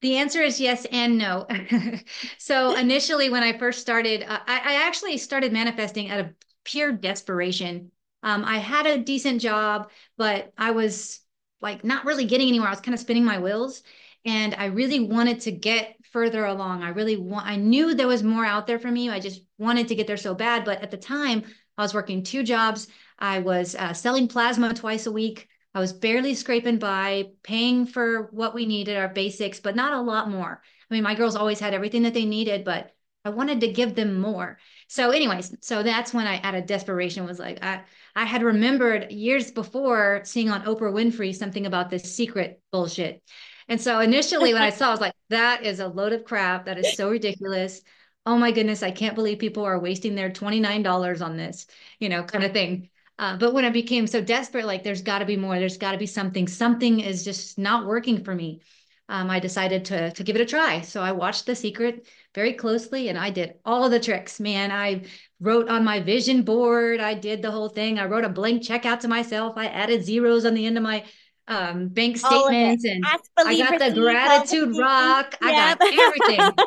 the 0.00 0.16
answer 0.16 0.40
is 0.40 0.60
yes 0.60 0.86
and 0.90 1.18
no. 1.18 1.46
so 2.38 2.74
initially, 2.76 3.30
when 3.30 3.42
I 3.42 3.58
first 3.58 3.80
started, 3.80 4.22
uh, 4.22 4.38
I, 4.46 4.58
I, 4.58 4.86
actually 4.86 5.18
started 5.18 5.52
manifesting 5.52 6.10
out 6.10 6.20
of 6.20 6.30
pure 6.64 6.92
desperation. 6.92 7.90
Um, 8.22 8.44
I 8.44 8.58
had 8.58 8.86
a 8.86 8.98
decent 8.98 9.40
job, 9.40 9.90
but 10.16 10.52
I 10.58 10.72
was 10.72 11.20
like 11.60 11.84
not 11.84 12.04
really 12.04 12.24
getting 12.24 12.48
anywhere. 12.48 12.68
I 12.68 12.72
was 12.72 12.80
kind 12.80 12.94
of 12.94 13.00
spinning 13.00 13.24
my 13.24 13.38
wheels, 13.38 13.82
and 14.24 14.54
I 14.54 14.66
really 14.66 15.00
wanted 15.00 15.40
to 15.42 15.52
get 15.52 15.96
further 16.12 16.44
along. 16.44 16.82
I 16.82 16.90
really 16.90 17.16
want, 17.16 17.46
I 17.46 17.56
knew 17.56 17.94
there 17.94 18.06
was 18.06 18.22
more 18.22 18.44
out 18.44 18.66
there 18.66 18.78
for 18.78 18.90
me. 18.90 19.08
I 19.10 19.20
just 19.20 19.42
wanted 19.58 19.88
to 19.88 19.94
get 19.94 20.06
there 20.06 20.16
so 20.16 20.34
bad. 20.34 20.64
But 20.64 20.82
at 20.82 20.90
the 20.90 20.96
time, 20.96 21.44
I 21.78 21.82
was 21.82 21.94
working 21.94 22.22
two 22.22 22.42
jobs. 22.42 22.88
I 23.18 23.38
was 23.38 23.74
uh, 23.74 23.92
selling 23.92 24.28
plasma 24.28 24.74
twice 24.74 25.06
a 25.06 25.12
week. 25.12 25.48
I 25.72 25.80
was 25.80 25.92
barely 25.92 26.34
scraping 26.34 26.78
by, 26.78 27.30
paying 27.42 27.86
for 27.86 28.28
what 28.32 28.54
we 28.54 28.66
needed, 28.66 28.96
our 28.96 29.08
basics, 29.08 29.60
but 29.60 29.76
not 29.76 29.92
a 29.92 30.00
lot 30.00 30.28
more. 30.28 30.60
I 30.90 30.94
mean, 30.94 31.04
my 31.04 31.14
girls 31.14 31.36
always 31.36 31.60
had 31.60 31.74
everything 31.74 32.02
that 32.02 32.14
they 32.14 32.24
needed, 32.24 32.64
but 32.64 32.92
I 33.24 33.30
wanted 33.30 33.60
to 33.60 33.72
give 33.72 33.94
them 33.94 34.18
more. 34.20 34.58
So, 34.90 35.12
anyways, 35.12 35.54
so 35.60 35.84
that's 35.84 36.12
when 36.12 36.26
I, 36.26 36.40
out 36.40 36.56
of 36.56 36.66
desperation, 36.66 37.24
was 37.24 37.38
like, 37.38 37.62
I, 37.62 37.82
I 38.16 38.24
had 38.24 38.42
remembered 38.42 39.12
years 39.12 39.52
before 39.52 40.22
seeing 40.24 40.50
on 40.50 40.64
Oprah 40.64 40.92
Winfrey 40.92 41.32
something 41.32 41.64
about 41.64 41.90
this 41.90 42.12
secret 42.12 42.60
bullshit. 42.72 43.22
And 43.68 43.80
so 43.80 44.00
initially 44.00 44.52
when 44.52 44.62
I 44.62 44.70
saw, 44.70 44.88
I 44.88 44.90
was 44.90 45.00
like, 45.00 45.14
that 45.28 45.64
is 45.64 45.78
a 45.78 45.86
load 45.86 46.12
of 46.12 46.24
crap. 46.24 46.64
That 46.64 46.76
is 46.76 46.96
so 46.96 47.08
ridiculous. 47.08 47.82
Oh 48.26 48.36
my 48.36 48.50
goodness, 48.50 48.82
I 48.82 48.90
can't 48.90 49.14
believe 49.14 49.38
people 49.38 49.62
are 49.62 49.78
wasting 49.78 50.16
their 50.16 50.28
$29 50.28 51.22
on 51.22 51.36
this, 51.36 51.68
you 52.00 52.08
know, 52.08 52.24
kind 52.24 52.42
of 52.42 52.52
thing. 52.52 52.88
Uh, 53.16 53.36
but 53.36 53.54
when 53.54 53.64
I 53.64 53.70
became 53.70 54.08
so 54.08 54.20
desperate, 54.20 54.66
like 54.66 54.82
there's 54.82 55.02
got 55.02 55.20
to 55.20 55.24
be 55.24 55.36
more, 55.36 55.56
there's 55.56 55.78
got 55.78 55.92
to 55.92 55.98
be 55.98 56.06
something, 56.06 56.48
something 56.48 56.98
is 56.98 57.22
just 57.22 57.58
not 57.58 57.86
working 57.86 58.24
for 58.24 58.34
me. 58.34 58.60
Um, 59.10 59.28
I 59.28 59.40
decided 59.40 59.84
to 59.86 60.12
to 60.12 60.24
give 60.24 60.36
it 60.36 60.42
a 60.42 60.46
try. 60.46 60.80
So 60.80 61.02
I 61.02 61.12
watched 61.12 61.44
The 61.46 61.54
Secret 61.54 62.06
very 62.34 62.52
closely, 62.52 63.08
and 63.08 63.18
I 63.18 63.30
did 63.30 63.54
all 63.64 63.84
of 63.84 63.90
the 63.90 64.00
tricks. 64.00 64.40
Man, 64.40 64.70
I 64.70 65.02
wrote 65.40 65.68
on 65.68 65.84
my 65.84 66.00
vision 66.00 66.42
board. 66.42 67.00
I 67.00 67.14
did 67.14 67.42
the 67.42 67.50
whole 67.50 67.68
thing. 67.68 67.98
I 67.98 68.06
wrote 68.06 68.24
a 68.24 68.28
blank 68.28 68.62
check 68.62 68.86
out 68.86 69.00
to 69.00 69.08
myself. 69.08 69.54
I 69.56 69.66
added 69.66 70.04
zeros 70.04 70.44
on 70.44 70.54
the 70.54 70.64
end 70.64 70.76
of 70.76 70.82
my 70.82 71.04
um, 71.48 71.88
bank 71.88 72.16
statements 72.16 72.84
and 72.84 73.04
I 73.38 73.58
got 73.58 73.78
the 73.80 74.00
gratitude 74.00 74.78
rock. 74.78 75.36
Yep. 75.42 75.50
I 75.50 75.74
got 75.74 75.78
everything. 75.82 76.66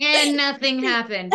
and 0.00 0.36
nothing 0.36 0.82
happened. 0.82 1.32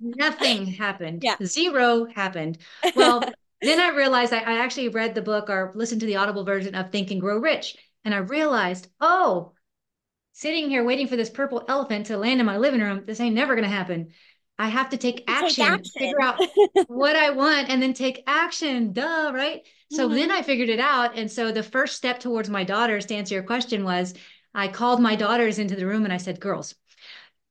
nothing 0.00 0.66
happened. 0.84 1.22
Yeah. 1.22 1.36
Zero 1.44 2.06
happened. 2.06 2.58
Well, 2.96 3.22
then 3.62 3.80
I 3.80 3.94
realized 3.94 4.32
I, 4.32 4.38
I 4.38 4.58
actually 4.58 4.88
read 4.88 5.14
the 5.14 5.22
book 5.22 5.48
or 5.48 5.72
listened 5.74 6.00
to 6.00 6.06
the 6.06 6.16
audible 6.16 6.44
version 6.44 6.74
of 6.74 6.90
Think 6.90 7.10
and 7.10 7.20
Grow 7.20 7.38
Rich. 7.38 7.76
And 8.04 8.14
I 8.14 8.18
realized, 8.18 8.88
oh, 9.00 9.52
sitting 10.32 10.70
here 10.70 10.84
waiting 10.84 11.06
for 11.06 11.16
this 11.16 11.30
purple 11.30 11.64
elephant 11.68 12.06
to 12.06 12.16
land 12.16 12.40
in 12.40 12.46
my 12.46 12.56
living 12.56 12.80
room, 12.80 13.02
this 13.06 13.20
ain't 13.20 13.34
never 13.34 13.54
going 13.54 13.68
to 13.68 13.74
happen. 13.74 14.08
I 14.58 14.68
have 14.68 14.90
to 14.90 14.98
take 14.98 15.24
action, 15.26 15.64
take 15.64 15.72
action. 15.72 15.92
figure 15.98 16.20
out 16.20 16.38
what 16.88 17.16
I 17.16 17.30
want, 17.30 17.70
and 17.70 17.82
then 17.82 17.94
take 17.94 18.22
action. 18.26 18.92
Duh, 18.92 19.32
right? 19.34 19.62
So 19.90 20.06
mm-hmm. 20.06 20.16
then 20.16 20.30
I 20.30 20.42
figured 20.42 20.68
it 20.68 20.80
out. 20.80 21.16
And 21.16 21.30
so 21.30 21.50
the 21.50 21.62
first 21.62 21.96
step 21.96 22.20
towards 22.20 22.50
my 22.50 22.62
daughters, 22.62 23.06
to 23.06 23.14
answer 23.14 23.34
your 23.34 23.42
question, 23.42 23.84
was 23.84 24.14
I 24.54 24.68
called 24.68 25.00
my 25.00 25.16
daughters 25.16 25.58
into 25.58 25.76
the 25.76 25.86
room 25.86 26.04
and 26.04 26.12
I 26.12 26.18
said, 26.18 26.40
Girls, 26.40 26.74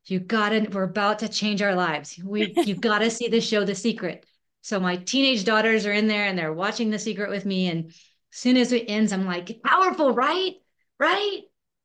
you 0.06 0.20
gotta, 0.20 0.68
we're 0.72 0.84
about 0.84 1.20
to 1.20 1.29
change 1.29 1.62
our 1.62 1.75
lives. 1.75 2.20
We 2.24 2.53
you 2.65 2.75
gotta 2.79 3.10
see 3.10 3.27
the 3.27 3.41
show 3.41 3.63
The 3.63 3.75
Secret. 3.75 4.25
So 4.62 4.79
my 4.79 4.98
teenage 4.98 5.46
daughters 5.46 5.86
are 5.86 5.94
in 5.94 6.08
there 6.08 6.25
and 6.25 6.38
they're 6.38 6.53
watching 6.53 6.89
The 6.89 7.00
Secret 7.00 7.29
with 7.29 7.46
me. 7.46 7.68
And 7.68 7.94
soon 8.31 8.57
as 8.57 8.71
it 8.71 8.86
ends, 8.88 9.12
I'm 9.12 9.25
like, 9.25 9.62
powerful, 9.63 10.13
right? 10.13 10.53
Right? 11.00 11.41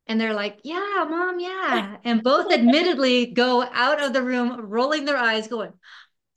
And 0.06 0.20
they're 0.20 0.34
like, 0.34 0.60
yeah, 0.64 1.06
mom, 1.08 1.40
yeah. 1.40 1.96
And 2.04 2.22
both 2.22 2.52
admittedly 2.52 3.26
go 3.26 3.62
out 3.62 4.02
of 4.02 4.12
the 4.12 4.22
room, 4.22 4.60
rolling 4.60 5.04
their 5.04 5.16
eyes, 5.16 5.48
going, 5.48 5.72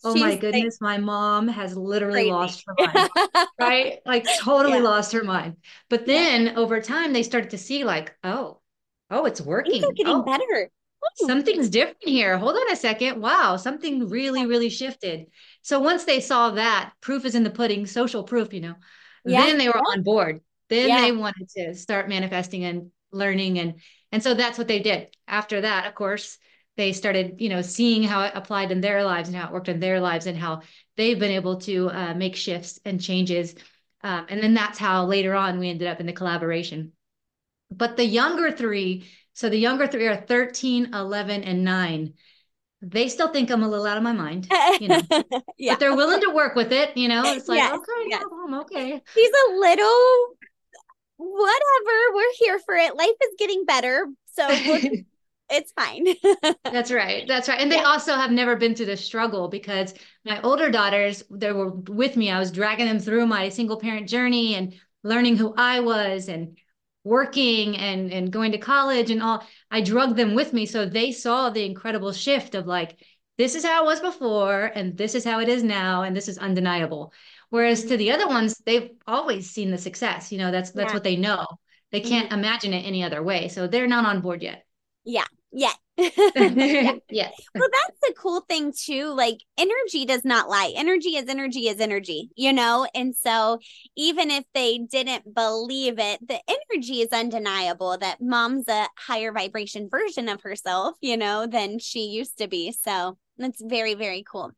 oh 0.03 0.13
She's 0.13 0.23
my 0.23 0.35
goodness, 0.35 0.77
like, 0.79 0.99
my 0.99 1.03
mom 1.03 1.47
has 1.47 1.75
literally 1.75 2.21
crazy. 2.21 2.31
lost 2.31 2.63
her 2.65 2.87
mind. 2.93 3.09
right? 3.59 3.99
Like 4.05 4.25
totally 4.39 4.77
yeah. 4.77 4.83
lost 4.83 5.11
her 5.11 5.23
mind. 5.23 5.57
But 5.89 6.05
then 6.05 6.45
yeah. 6.45 6.55
over 6.55 6.79
time, 6.79 7.11
they 7.11 7.23
started 7.23 7.49
to 7.51 7.57
see, 7.57 7.83
like, 7.83 8.15
oh, 8.23 8.59
oh, 9.09 9.25
it's 9.25 9.41
working. 9.41 9.81
Things 9.81 9.93
getting 9.95 10.13
oh, 10.13 10.23
better. 10.23 10.71
Hmm. 11.19 11.27
Something's 11.27 11.69
different 11.69 11.97
here. 11.99 12.37
Hold 12.37 12.55
on 12.55 12.71
a 12.71 12.75
second. 12.75 13.21
Wow, 13.21 13.57
something 13.57 14.07
really, 14.07 14.45
really 14.45 14.69
shifted. 14.69 15.27
So 15.61 15.79
once 15.79 16.05
they 16.05 16.21
saw 16.21 16.51
that, 16.51 16.93
proof 17.01 17.25
is 17.25 17.35
in 17.35 17.43
the 17.43 17.49
pudding, 17.49 17.85
social 17.85 18.23
proof, 18.23 18.53
you 18.53 18.61
know, 18.61 18.75
yeah. 19.25 19.45
then 19.45 19.57
they 19.57 19.67
were 19.67 19.77
on 19.77 20.03
board. 20.03 20.41
Then 20.69 20.89
they 21.01 21.12
wanted 21.12 21.50
to 21.57 21.75
start 21.75 22.09
manifesting 22.09 22.63
and 22.65 22.91
learning 23.12 23.59
and 23.59 23.75
and 24.12 24.21
so 24.21 24.33
that's 24.33 24.57
what 24.57 24.67
they 24.67 24.79
did 24.79 25.07
after 25.27 25.62
that 25.62 25.88
of 25.88 25.95
course 25.95 26.38
they 26.77 26.93
started, 26.93 27.41
you 27.41 27.50
know, 27.50 27.62
seeing 27.62 28.03
how 28.03 28.24
it 28.24 28.31
applied 28.36 28.71
in 28.71 28.81
their 28.81 29.03
lives 29.03 29.27
and 29.27 29.36
how 29.36 29.47
it 29.47 29.51
worked 29.51 29.67
in 29.67 29.79
their 29.79 30.00
lives 30.00 30.27
and 30.27 30.38
how 30.38 30.62
they've 30.95 31.19
been 31.19 31.31
able 31.31 31.57
to 31.62 31.89
uh, 31.89 32.13
make 32.13 32.36
shifts 32.36 32.79
and 32.86 33.01
changes. 33.01 33.55
Um, 34.03 34.27
and 34.29 34.41
then 34.41 34.53
that's 34.53 34.77
how 34.77 35.05
later 35.05 35.33
on 35.33 35.59
we 35.59 35.69
ended 35.69 35.88
up 35.88 36.00
in 36.00 36.05
the 36.05 36.13
collaboration. 36.13 36.93
But 37.71 37.97
the 37.97 38.05
younger 38.05 38.51
three, 38.51 39.07
so 39.33 39.50
the 39.50 39.57
younger 39.57 39.88
three 39.88 40.05
are 40.05 40.15
13, 40.15 40.93
11, 40.93 41.43
and 41.43 41.63
nine. 41.63 42.13
They 42.81 43.10
still 43.10 43.29
think 43.29 43.50
I'm 43.50 43.63
a 43.63 43.67
little 43.67 43.88
out 43.88 43.98
of 43.98 44.03
my 44.03 44.12
mind, 44.12 44.48
you 44.79 44.88
know, 44.88 45.01
yeah. 45.57 45.74
but 45.74 45.79
they're 45.79 45.96
willing 45.96 46.22
to 46.22 46.29
work 46.29 46.55
with 46.55 46.72
it. 46.72 46.96
You 46.96 47.07
know, 47.07 47.24
it's 47.25 47.48
like, 47.48 47.57
yes, 47.57 47.74
okay, 47.74 48.07
yes. 48.07 48.24
home, 48.29 48.53
okay. 48.53 49.01
He's 49.15 49.31
a 49.50 49.53
little 49.55 50.36
whatever. 51.17 52.13
We're 52.13 52.34
here 52.38 52.60
for 52.60 52.75
it. 52.75 52.96
Life 52.96 53.10
is 53.22 53.36
getting 53.38 53.65
better. 53.65 54.07
So 54.34 54.46
it's 55.50 55.72
fine. 55.74 56.05
That's 56.63 56.91
right. 56.91 57.27
That's 57.27 57.50
right. 57.50 57.60
And 57.60 57.72
they 57.72 57.77
yeah. 57.77 57.84
also 57.84 58.13
have 58.15 58.31
never 58.31 58.55
been 58.55 58.75
through 58.75 58.86
the 58.88 58.98
struggle 58.98 59.48
because 59.48 59.93
my 60.25 60.41
older 60.41 60.69
daughters, 60.69 61.24
they 61.31 61.51
were 61.51 61.72
with 61.72 62.15
me. 62.15 62.31
I 62.31 62.39
was 62.39 62.51
dragging 62.51 62.86
them 62.86 63.00
through 63.00 63.25
my 63.25 63.50
single 63.50 63.79
parent 63.79 64.07
journey 64.07 64.55
and 64.55 64.75
learning 65.03 65.38
who 65.38 65.53
I 65.57 65.79
was 65.79 66.27
and 66.27 66.57
working 67.07 67.77
and 67.77 68.11
and 68.11 68.31
going 68.31 68.51
to 68.51 68.57
college 68.57 69.09
and 69.11 69.21
all. 69.21 69.43
I 69.71 69.81
drugged 69.81 70.17
them 70.17 70.35
with 70.35 70.53
me 70.53 70.65
so 70.65 70.85
they 70.85 71.11
saw 71.11 71.49
the 71.49 71.65
incredible 71.65 72.11
shift 72.13 72.55
of 72.55 72.67
like 72.67 72.99
this 73.37 73.55
is 73.55 73.63
how 73.63 73.83
it 73.83 73.85
was 73.85 73.99
before 73.99 74.71
and 74.75 74.97
this 74.97 75.15
is 75.15 75.23
how 75.23 75.39
it 75.39 75.49
is 75.49 75.63
now 75.63 76.03
and 76.03 76.15
this 76.15 76.27
is 76.27 76.37
undeniable. 76.37 77.13
Whereas 77.49 77.85
to 77.85 77.97
the 77.97 78.11
other 78.11 78.27
ones, 78.27 78.57
they've 78.65 78.91
always 79.05 79.49
seen 79.49 79.71
the 79.71 79.77
success. 79.77 80.31
You 80.31 80.39
know, 80.39 80.51
that's 80.51 80.71
that's 80.71 80.89
yeah. 80.89 80.93
what 80.93 81.03
they 81.03 81.15
know. 81.15 81.45
They 81.91 82.01
can't 82.01 82.29
mm-hmm. 82.29 82.39
imagine 82.39 82.73
it 82.73 82.85
any 82.85 83.03
other 83.03 83.23
way. 83.23 83.47
So 83.47 83.67
they're 83.67 83.87
not 83.87 84.05
on 84.05 84.21
board 84.21 84.43
yet. 84.43 84.65
Yeah. 85.05 85.25
Yeah. 85.57 85.73
yeah. 85.97 87.31
Well, 87.55 87.69
that's 87.71 87.99
the 88.03 88.13
cool 88.15 88.41
thing 88.41 88.71
too. 88.71 89.11
Like 89.15 89.39
energy 89.57 90.05
does 90.05 90.23
not 90.23 90.49
lie. 90.49 90.71
Energy 90.75 91.15
is 91.15 91.27
energy 91.27 91.67
is 91.67 91.79
energy, 91.79 92.29
you 92.35 92.53
know? 92.53 92.87
And 92.93 93.15
so 93.15 93.57
even 93.95 94.29
if 94.29 94.45
they 94.53 94.77
didn't 94.77 95.33
believe 95.33 95.97
it, 95.97 96.19
the 96.27 96.39
energy 96.47 97.01
is 97.01 97.09
undeniable 97.11 97.97
that 97.97 98.21
mom's 98.21 98.67
a 98.67 98.87
higher 98.99 99.31
vibration 99.31 99.89
version 99.89 100.29
of 100.29 100.43
herself, 100.43 100.95
you 101.01 101.17
know, 101.17 101.47
than 101.47 101.79
she 101.79 102.01
used 102.01 102.37
to 102.37 102.47
be. 102.47 102.71
So 102.71 103.17
that's 103.39 103.63
very, 103.65 103.95
very 103.95 104.23
cool. 104.31 104.51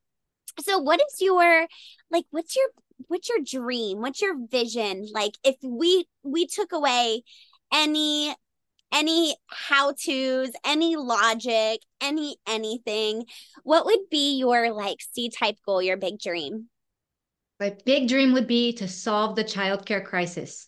So 0.60 0.80
what 0.80 1.00
is 1.00 1.22
your 1.22 1.66
like 2.12 2.26
what's 2.32 2.58
your 2.58 2.68
what's 3.08 3.30
your 3.30 3.40
dream? 3.42 4.02
What's 4.02 4.22
your 4.22 4.36
vision? 4.52 5.08
Like 5.14 5.36
if 5.46 5.56
we 5.64 6.08
we 6.24 6.46
took 6.46 6.74
away 6.74 7.24
any 7.72 8.36
any 9.00 9.36
how 9.48 9.94
to's, 9.94 10.52
any 10.66 10.98
logic, 10.98 11.82
any 12.02 12.36
anything, 12.46 13.26
what 13.64 13.86
would 13.86 14.10
be 14.12 14.38
your 14.38 14.72
like 14.72 14.98
C 15.14 15.30
type 15.30 15.58
goal, 15.66 15.82
your 15.82 15.98
big 15.98 16.20
dream? 16.20 16.70
My 17.60 17.76
big 17.86 18.08
dream 18.10 18.34
would 18.34 18.48
be 18.48 18.74
to 18.74 18.88
solve 18.88 19.36
the 19.36 19.44
childcare 19.44 20.04
crisis. 20.04 20.68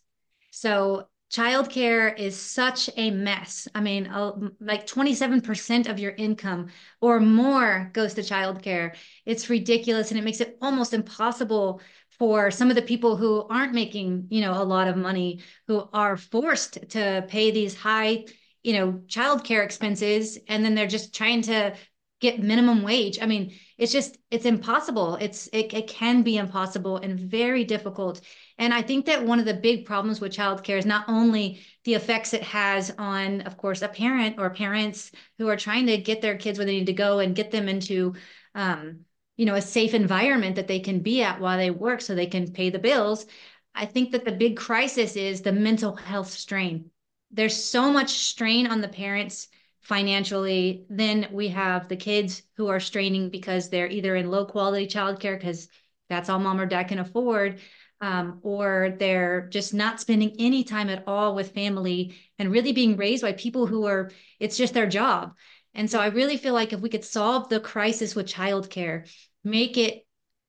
So, 0.52 1.08
childcare 1.32 2.18
is 2.18 2.40
such 2.40 2.90
a 2.98 3.12
mess. 3.12 3.68
I 3.74 3.80
mean, 3.82 4.12
like 4.60 4.86
27% 4.86 5.88
of 5.88 6.00
your 6.00 6.12
income 6.12 6.68
or 7.00 7.20
more 7.22 7.90
goes 7.94 8.14
to 8.16 8.22
childcare. 8.22 8.96
It's 9.26 9.50
ridiculous 9.50 10.12
and 10.12 10.20
it 10.20 10.24
makes 10.24 10.42
it 10.42 10.58
almost 10.62 10.94
impossible 10.94 11.82
for 12.22 12.52
some 12.52 12.70
of 12.70 12.76
the 12.76 12.84
people 12.84 13.18
who 13.18 13.48
aren't 13.50 13.74
making, 13.74 14.28
you 14.30 14.42
know, 14.42 14.54
a 14.54 14.64
lot 14.64 14.88
of 14.88 14.96
money, 14.96 15.42
who 15.68 15.90
are 15.92 16.16
forced 16.16 16.78
to 16.92 17.26
pay 17.28 17.50
these 17.50 17.74
high, 17.74 18.24
you 18.62 18.74
know, 18.74 18.92
childcare 19.08 19.64
expenses, 19.64 20.38
and 20.48 20.64
then 20.64 20.76
they're 20.76 20.86
just 20.86 21.16
trying 21.16 21.42
to 21.42 21.76
get 22.20 22.40
minimum 22.40 22.84
wage. 22.84 23.18
I 23.20 23.26
mean, 23.26 23.56
it's 23.80 23.92
just 23.92 24.20
it's 24.30 24.46
impossible. 24.46 25.16
It's 25.16 25.48
it, 25.52 25.74
it 25.74 25.88
can 25.88 26.22
be 26.22 26.38
impossible 26.38 26.98
and 26.98 27.20
very 27.20 27.64
difficult. 27.64 28.22
And 28.60 28.72
I 28.72 28.84
think 28.84 29.08
that 29.08 29.26
one 29.26 29.40
of 29.40 29.46
the 29.46 29.56
big 29.56 29.88
problems 29.88 30.22
with 30.22 30.32
childcare 30.32 30.78
is 30.78 30.86
not 30.86 31.06
only 31.08 31.62
the 31.86 31.96
effects 31.96 32.36
it 32.36 32.44
has 32.44 32.94
on, 33.00 33.42
of 33.42 33.58
course, 33.58 33.82
a 33.82 33.88
parent 33.88 34.36
or 34.38 34.52
parents 34.52 35.12
who 35.40 35.48
are 35.48 35.58
trying 35.58 35.88
to 35.88 35.98
get 35.98 36.22
their 36.22 36.38
kids 36.38 36.60
where 36.60 36.68
they 36.68 36.78
need 36.78 36.86
to 36.86 36.94
go 36.94 37.18
and 37.18 37.36
get 37.36 37.50
them 37.50 37.68
into 37.68 38.14
um, 38.54 39.06
you 39.42 39.48
know 39.48 39.56
a 39.56 39.62
safe 39.62 39.96
environment 39.96 40.56
that 40.56 40.68
they 40.68 40.80
can 40.80 41.00
be 41.00 41.24
at 41.24 41.42
while 41.42 41.58
they 41.58 41.72
work 41.72 42.00
so 42.00 42.14
they 42.14 42.28
can 42.28 42.52
pay 42.52 42.70
the 42.70 42.78
bills. 42.78 43.26
I 43.74 43.88
think 43.88 44.12
that 44.12 44.24
the 44.24 44.32
big 44.32 44.56
crisis 44.56 45.16
is 45.16 45.42
the 45.42 45.52
mental 45.52 45.96
health 45.96 46.30
strain. 46.30 46.92
There's 47.32 47.56
so 47.56 47.92
much 47.92 48.10
strain 48.10 48.68
on 48.68 48.82
the 48.82 48.88
parents 48.88 49.48
financially 49.80 50.86
then 50.90 51.28
we 51.32 51.48
have 51.48 51.88
the 51.88 51.96
kids 51.96 52.44
who 52.56 52.68
are 52.68 52.80
straining 52.80 53.32
because 53.32 53.68
they're 53.68 53.90
either 53.90 54.16
in 54.16 54.30
low 54.30 54.46
quality 54.46 54.86
childcare 54.86 55.40
because 55.40 55.70
that's 56.08 56.30
all 56.30 56.38
mom 56.38 56.60
or 56.60 56.68
dad 56.68 56.84
can 56.84 57.00
afford 57.00 57.60
um, 58.00 58.38
or 58.44 58.96
they're 59.00 59.48
just 59.50 59.74
not 59.74 60.00
spending 60.00 60.36
any 60.38 60.64
time 60.64 60.88
at 60.88 61.04
all 61.08 61.34
with 61.34 61.56
family 61.56 62.16
and 62.38 62.52
really 62.52 62.74
being 62.74 62.96
raised 62.96 63.24
by 63.24 63.32
people 63.34 63.66
who 63.66 63.88
are 63.88 64.12
it's 64.40 64.56
just 64.58 64.76
their 64.76 64.88
job. 64.88 65.34
And 65.74 65.90
so 65.90 66.00
i 66.00 66.08
really 66.10 66.38
feel 66.38 66.54
like 66.54 66.74
if 66.74 66.80
we 66.80 66.90
could 66.90 67.04
solve 67.04 67.50
the 67.50 67.60
crisis 67.60 68.14
with 68.14 68.28
childcare 68.28 69.08
make 69.44 69.78
it 69.78 70.06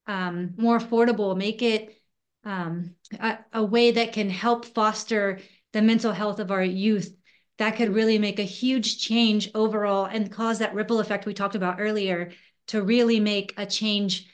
um, 0.07 0.55
more 0.57 0.79
affordable, 0.79 1.37
make 1.37 1.63
it 1.63 1.97
um, 2.45 2.95
a, 3.19 3.39
a 3.53 3.65
way 3.65 3.93
that 3.93 4.13
can 4.13 4.31
help 4.31 4.65
foster 4.65 5.41
the 5.73 5.83
mental 5.83 6.13
health 6.13 6.41
of 6.41 6.51
our 6.51 6.65
youth. 6.65 7.15
That 7.59 7.77
could 7.77 7.95
really 7.95 8.19
make 8.19 8.39
a 8.39 8.45
huge 8.45 8.99
change 8.99 9.51
overall 9.55 10.07
and 10.07 10.31
cause 10.31 10.59
that 10.59 10.75
ripple 10.75 11.01
effect 11.01 11.27
we 11.27 11.35
talked 11.35 11.55
about 11.55 11.81
earlier 11.81 12.33
to 12.69 12.83
really 12.83 13.21
make 13.21 13.55
a 13.57 13.67
change 13.67 14.29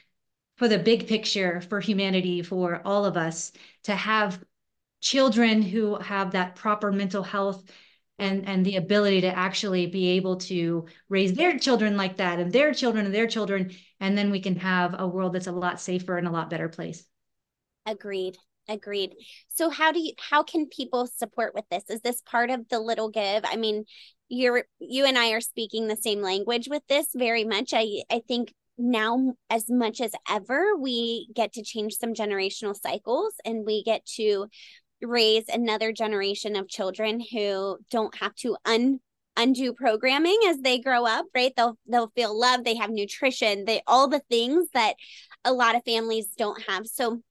for 0.57 0.67
the 0.67 0.79
big 0.79 1.07
picture 1.07 1.61
for 1.61 1.79
humanity, 1.79 2.41
for 2.41 2.81
all 2.85 3.05
of 3.05 3.17
us, 3.17 3.51
to 3.83 3.95
have 3.95 4.43
children 5.01 5.61
who 5.61 5.95
have 5.97 6.31
that 6.31 6.55
proper 6.55 6.91
mental 6.91 7.23
health 7.23 7.63
and 8.19 8.47
and 8.47 8.65
the 8.65 8.75
ability 8.75 9.21
to 9.21 9.37
actually 9.37 9.87
be 9.87 10.09
able 10.09 10.37
to 10.37 10.85
raise 11.09 11.33
their 11.33 11.57
children 11.57 11.97
like 11.97 12.17
that 12.17 12.39
and 12.39 12.51
their 12.51 12.73
children 12.73 13.05
and 13.05 13.13
their 13.13 13.27
children 13.27 13.71
and 13.99 14.17
then 14.17 14.31
we 14.31 14.39
can 14.39 14.55
have 14.55 14.95
a 14.99 15.07
world 15.07 15.33
that's 15.33 15.47
a 15.47 15.51
lot 15.51 15.79
safer 15.79 16.17
and 16.17 16.27
a 16.27 16.31
lot 16.31 16.49
better 16.49 16.69
place. 16.69 17.05
Agreed. 17.85 18.37
Agreed. 18.67 19.15
So 19.47 19.69
how 19.69 19.91
do 19.91 19.99
you 19.99 20.13
how 20.19 20.43
can 20.43 20.67
people 20.67 21.07
support 21.07 21.55
with 21.55 21.65
this? 21.71 21.83
Is 21.89 22.01
this 22.01 22.21
part 22.21 22.51
of 22.51 22.67
the 22.69 22.79
little 22.79 23.09
give? 23.09 23.43
I 23.45 23.55
mean 23.55 23.85
you're 24.31 24.65
you 24.77 25.05
and 25.05 25.17
i 25.17 25.31
are 25.31 25.41
speaking 25.41 25.87
the 25.87 25.97
same 25.97 26.21
language 26.21 26.67
with 26.69 26.83
this 26.87 27.07
very 27.15 27.45
much. 27.45 27.71
I 27.73 28.03
i 28.11 28.21
think 28.27 28.53
now 28.79 29.33
as 29.49 29.69
much 29.69 29.99
as 29.99 30.11
ever 30.29 30.75
we 30.77 31.27
get 31.35 31.51
to 31.53 31.63
change 31.63 31.95
some 31.95 32.13
generational 32.13 32.75
cycles 32.75 33.33
and 33.43 33.65
we 33.65 33.83
get 33.83 34.05
to 34.05 34.47
raise 35.01 35.45
another 35.47 35.91
generation 35.91 36.55
of 36.55 36.67
children 36.67 37.21
who 37.31 37.77
don't 37.89 38.15
have 38.15 38.35
to 38.35 38.57
un 38.65 38.99
undo 39.37 39.73
programming 39.73 40.37
as 40.47 40.57
they 40.59 40.79
grow 40.79 41.05
up 41.05 41.25
right 41.33 41.53
they'll 41.55 41.77
they'll 41.87 42.11
feel 42.15 42.37
love 42.37 42.63
they 42.63 42.75
have 42.75 42.89
nutrition 42.89 43.63
they 43.65 43.81
all 43.87 44.07
the 44.07 44.21
things 44.29 44.67
that 44.73 44.95
a 45.45 45.53
lot 45.53 45.75
of 45.75 45.83
families 45.85 46.27
don't 46.37 46.61
have 46.67 46.85
so 46.85 47.21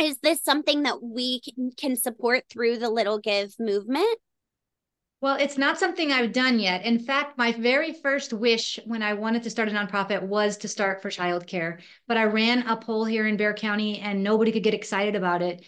is 0.00 0.18
this 0.22 0.42
something 0.42 0.84
that 0.84 1.02
we 1.02 1.42
can, 1.78 1.94
support 1.94 2.44
through 2.48 2.78
the 2.78 2.88
little 2.88 3.18
give 3.18 3.54
movement 3.58 4.18
well, 5.22 5.36
it's 5.36 5.58
not 5.58 5.78
something 5.78 6.10
I've 6.10 6.32
done 6.32 6.58
yet. 6.58 6.82
In 6.86 6.98
fact, 6.98 7.36
my 7.36 7.52
very 7.52 7.92
first 7.92 8.32
wish 8.32 8.80
when 8.86 9.02
I 9.02 9.12
wanted 9.12 9.42
to 9.42 9.50
start 9.50 9.68
a 9.68 9.70
nonprofit 9.70 10.22
was 10.22 10.56
to 10.58 10.68
start 10.68 11.02
for 11.02 11.10
childcare. 11.10 11.80
But 12.08 12.16
I 12.16 12.24
ran 12.24 12.66
a 12.66 12.78
poll 12.78 13.04
here 13.04 13.26
in 13.26 13.36
Bexar 13.36 13.52
County 13.52 13.98
and 13.98 14.22
nobody 14.22 14.50
could 14.50 14.62
get 14.62 14.72
excited 14.72 15.16
about 15.16 15.42
it 15.42 15.62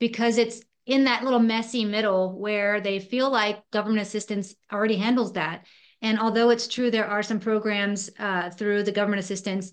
because 0.00 0.36
it's 0.36 0.60
in 0.90 1.04
that 1.04 1.22
little 1.22 1.38
messy 1.38 1.84
middle 1.84 2.36
where 2.36 2.80
they 2.80 2.98
feel 2.98 3.30
like 3.30 3.70
government 3.70 4.02
assistance 4.02 4.56
already 4.72 4.96
handles 4.96 5.34
that. 5.34 5.64
And 6.02 6.18
although 6.18 6.50
it's 6.50 6.66
true 6.66 6.90
there 6.90 7.06
are 7.06 7.22
some 7.22 7.38
programs 7.38 8.10
uh, 8.18 8.50
through 8.50 8.82
the 8.82 8.90
government 8.90 9.20
assistance, 9.20 9.70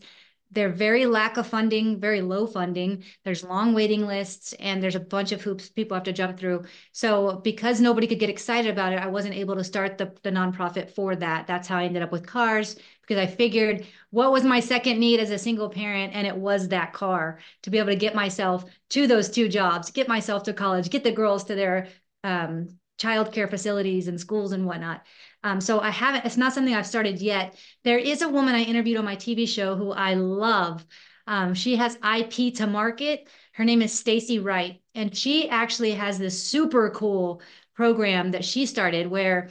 they're 0.52 0.72
very 0.72 1.08
lack 1.08 1.38
of 1.38 1.48
funding, 1.48 2.00
very 2.00 2.22
low 2.22 2.46
funding. 2.46 3.04
There's 3.26 3.44
long 3.44 3.74
waiting 3.74 4.06
lists, 4.06 4.54
and 4.60 4.82
there's 4.82 4.96
a 4.96 5.00
bunch 5.00 5.32
of 5.32 5.42
hoops 5.42 5.70
people 5.70 5.96
have 5.96 6.04
to 6.04 6.14
jump 6.14 6.38
through. 6.38 6.66
So 6.92 7.42
because 7.44 7.82
nobody 7.82 8.06
could 8.06 8.20
get 8.20 8.30
excited 8.30 8.72
about 8.72 8.94
it, 8.94 9.00
I 9.00 9.08
wasn't 9.08 9.36
able 9.36 9.56
to 9.56 9.64
start 9.64 9.98
the, 9.98 10.14
the 10.22 10.32
nonprofit 10.32 10.92
for 10.92 11.16
that. 11.16 11.48
That's 11.48 11.68
how 11.68 11.80
I 11.80 11.86
ended 11.86 12.04
up 12.04 12.12
with 12.12 12.28
cars 12.28 12.78
because 13.08 13.22
I 13.22 13.28
figured 13.28 13.88
what 14.10 14.32
was 14.32 14.44
my 14.44 14.60
second 14.60 15.00
need 15.00 15.20
as 15.20 15.32
a 15.32 15.38
single 15.38 15.70
parent, 15.70 16.14
and 16.14 16.28
it 16.28 16.36
was 16.36 16.68
that 16.68 16.94
car 16.94 17.40
to 17.64 17.70
be 17.70 17.78
able 17.78 17.90
to 17.90 17.96
get 17.96 18.16
myself 18.16 18.66
to 18.90 19.08
those 19.08 19.30
two 19.30 19.48
jobs, 19.48 19.92
get 19.92 20.08
myself 20.08 20.44
to 20.44 20.54
college, 20.54 20.90
get 20.90 21.04
the 21.04 21.12
girls 21.12 21.46
to 21.46 21.56
their 21.56 21.88
um, 22.24 22.68
childcare 23.00 23.50
facilities 23.50 24.08
and 24.08 24.20
schools 24.20 24.52
and 24.52 24.66
whatnot. 24.66 25.04
Um, 25.44 25.62
so 25.62 25.80
I 25.80 25.92
haven't, 25.92 26.26
it's 26.26 26.38
not 26.38 26.54
something 26.54 26.74
I've 26.74 26.88
started 26.88 27.22
yet. 27.22 27.56
There 27.84 28.00
is 28.00 28.22
a 28.22 28.30
woman 28.30 28.56
I 28.56 28.64
interviewed 28.64 28.98
on 28.98 29.06
my 29.06 29.16
TV 29.16 29.48
show 29.48 29.76
who 29.76 29.92
I 29.92 30.16
love. 30.16 30.86
Um, 31.28 31.54
she 31.54 31.76
has 31.76 31.96
IP 31.96 32.56
to 32.56 32.68
market. 32.68 33.28
Her 33.54 33.64
name 33.64 33.82
is 33.82 33.98
Stacy 33.98 34.40
Wright, 34.40 34.82
and 34.96 35.16
she 35.16 35.50
actually 35.50 35.92
has 35.92 36.18
this 36.18 36.44
super 36.44 36.90
cool 36.90 37.42
program 37.76 38.32
that 38.32 38.44
she 38.46 38.66
started 38.66 39.08
where 39.08 39.50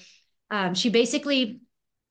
um, 0.50 0.74
she 0.74 0.90
basically 0.90 1.60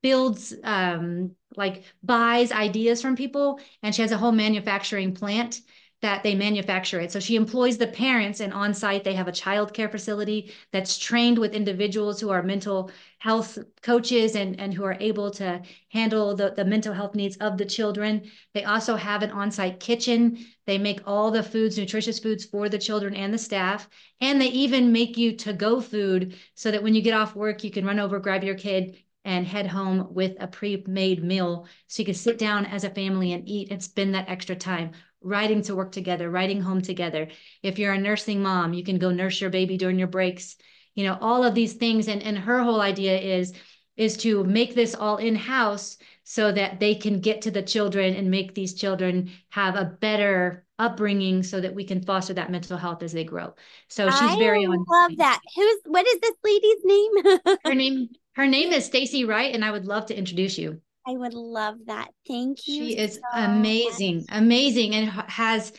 builds 0.05 0.53
um, 0.63 1.31
like 1.57 1.81
buys 2.03 2.51
ideas 2.51 3.01
from 3.01 3.15
people 3.15 3.59
and 3.81 3.95
she 3.95 4.03
has 4.03 4.11
a 4.11 4.17
whole 4.17 4.31
manufacturing 4.31 5.15
plant 5.15 5.61
that 6.03 6.21
they 6.21 6.35
manufacture 6.35 6.99
it. 6.99 7.11
So 7.11 7.19
she 7.19 7.35
employs 7.35 7.79
the 7.79 7.87
parents 7.87 8.39
and 8.39 8.53
on 8.53 8.75
site 8.75 9.03
they 9.03 9.15
have 9.15 9.27
a 9.27 9.31
child 9.31 9.73
care 9.73 9.89
facility 9.89 10.53
that's 10.71 10.99
trained 10.99 11.39
with 11.39 11.55
individuals 11.55 12.21
who 12.21 12.29
are 12.29 12.43
mental 12.43 12.91
health 13.17 13.57
coaches 13.81 14.35
and, 14.35 14.59
and 14.59 14.71
who 14.71 14.83
are 14.83 14.97
able 14.99 15.31
to 15.31 15.63
handle 15.89 16.35
the, 16.35 16.51
the 16.51 16.65
mental 16.65 16.93
health 16.93 17.15
needs 17.15 17.37
of 17.37 17.57
the 17.57 17.65
children. 17.65 18.29
They 18.53 18.65
also 18.65 18.95
have 18.95 19.23
an 19.23 19.31
on-site 19.31 19.79
kitchen. 19.79 20.37
They 20.67 20.77
make 20.77 20.99
all 21.07 21.31
the 21.31 21.41
foods, 21.41 21.79
nutritious 21.79 22.19
foods 22.19 22.45
for 22.45 22.69
the 22.69 22.77
children 22.77 23.15
and 23.15 23.33
the 23.33 23.39
staff. 23.39 23.89
And 24.21 24.39
they 24.39 24.49
even 24.49 24.91
make 24.91 25.17
you 25.17 25.35
to-go 25.35 25.81
food 25.81 26.35
so 26.53 26.69
that 26.69 26.83
when 26.83 26.93
you 26.93 27.01
get 27.01 27.15
off 27.15 27.35
work, 27.35 27.63
you 27.63 27.71
can 27.71 27.85
run 27.85 27.99
over, 27.99 28.19
grab 28.19 28.43
your 28.43 28.53
kid, 28.53 28.97
and 29.25 29.45
head 29.45 29.67
home 29.67 30.07
with 30.13 30.37
a 30.39 30.47
pre-made 30.47 31.23
meal 31.23 31.67
so 31.87 32.01
you 32.01 32.05
can 32.05 32.13
sit 32.13 32.37
down 32.37 32.65
as 32.65 32.83
a 32.83 32.89
family 32.89 33.33
and 33.33 33.47
eat 33.47 33.71
and 33.71 33.83
spend 33.83 34.13
that 34.13 34.29
extra 34.29 34.55
time 34.55 34.91
riding 35.21 35.61
to 35.63 35.75
work 35.75 35.91
together, 35.91 36.29
riding 36.29 36.61
home 36.61 36.81
together. 36.81 37.27
If 37.63 37.79
you're 37.79 37.93
a 37.93 37.99
nursing 37.99 38.41
mom, 38.41 38.73
you 38.73 38.83
can 38.83 38.99
go 38.99 39.09
nurse 39.09 39.41
your 39.41 39.49
baby 39.49 39.77
during 39.77 39.97
your 39.97 40.07
breaks. 40.07 40.55
You 40.93 41.03
know, 41.03 41.17
all 41.19 41.43
of 41.43 41.55
these 41.55 41.73
things. 41.73 42.07
And, 42.07 42.21
and 42.21 42.37
her 42.37 42.61
whole 42.61 42.79
idea 42.79 43.19
is 43.19 43.53
is 43.97 44.17
to 44.17 44.43
make 44.43 44.75
this 44.75 44.93
all 44.93 45.17
in-house 45.17 45.97
so 46.25 46.51
that 46.51 46.81
they 46.81 46.93
can 46.93 47.21
get 47.21 47.41
to 47.43 47.49
the 47.49 47.61
children 47.61 48.13
and 48.13 48.29
make 48.29 48.53
these 48.53 48.73
children 48.73 49.31
have 49.49 49.75
a 49.75 49.85
better 49.85 50.65
upbringing 50.77 51.41
so 51.43 51.61
that 51.61 51.73
we 51.73 51.85
can 51.85 52.01
foster 52.01 52.33
that 52.33 52.51
mental 52.51 52.77
health 52.77 53.01
as 53.03 53.13
they 53.13 53.23
grow. 53.23 53.53
So 53.87 54.09
she's 54.09 54.21
I 54.21 54.37
very 54.37 54.65
on. 54.65 54.83
Love 54.87 55.17
that. 55.17 55.39
Who's 55.55 55.79
what 55.85 56.05
is 56.05 56.19
this 56.19 56.35
lady's 56.43 56.81
name? 56.83 57.57
her 57.65 57.75
name 57.75 58.09
her 58.35 58.47
name 58.47 58.71
is 58.71 58.85
Stacy 58.85 59.25
Wright, 59.25 59.53
and 59.53 59.63
I 59.63 59.71
would 59.71 59.85
love 59.85 60.07
to 60.07 60.17
introduce 60.17 60.57
you. 60.57 60.81
I 61.07 61.11
would 61.11 61.33
love 61.33 61.75
that. 61.85 62.09
Thank 62.27 62.67
you. 62.67 62.85
She 62.85 62.97
is 62.97 63.15
so 63.15 63.21
amazing, 63.33 64.17
much. 64.17 64.25
amazing, 64.31 64.95
and 64.95 65.09
has 65.09 65.71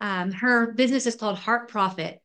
um, 0.00 0.32
her 0.32 0.72
business 0.72 1.06
is 1.06 1.14
called 1.14 1.38
Heart 1.38 1.68
Profit, 1.68 2.20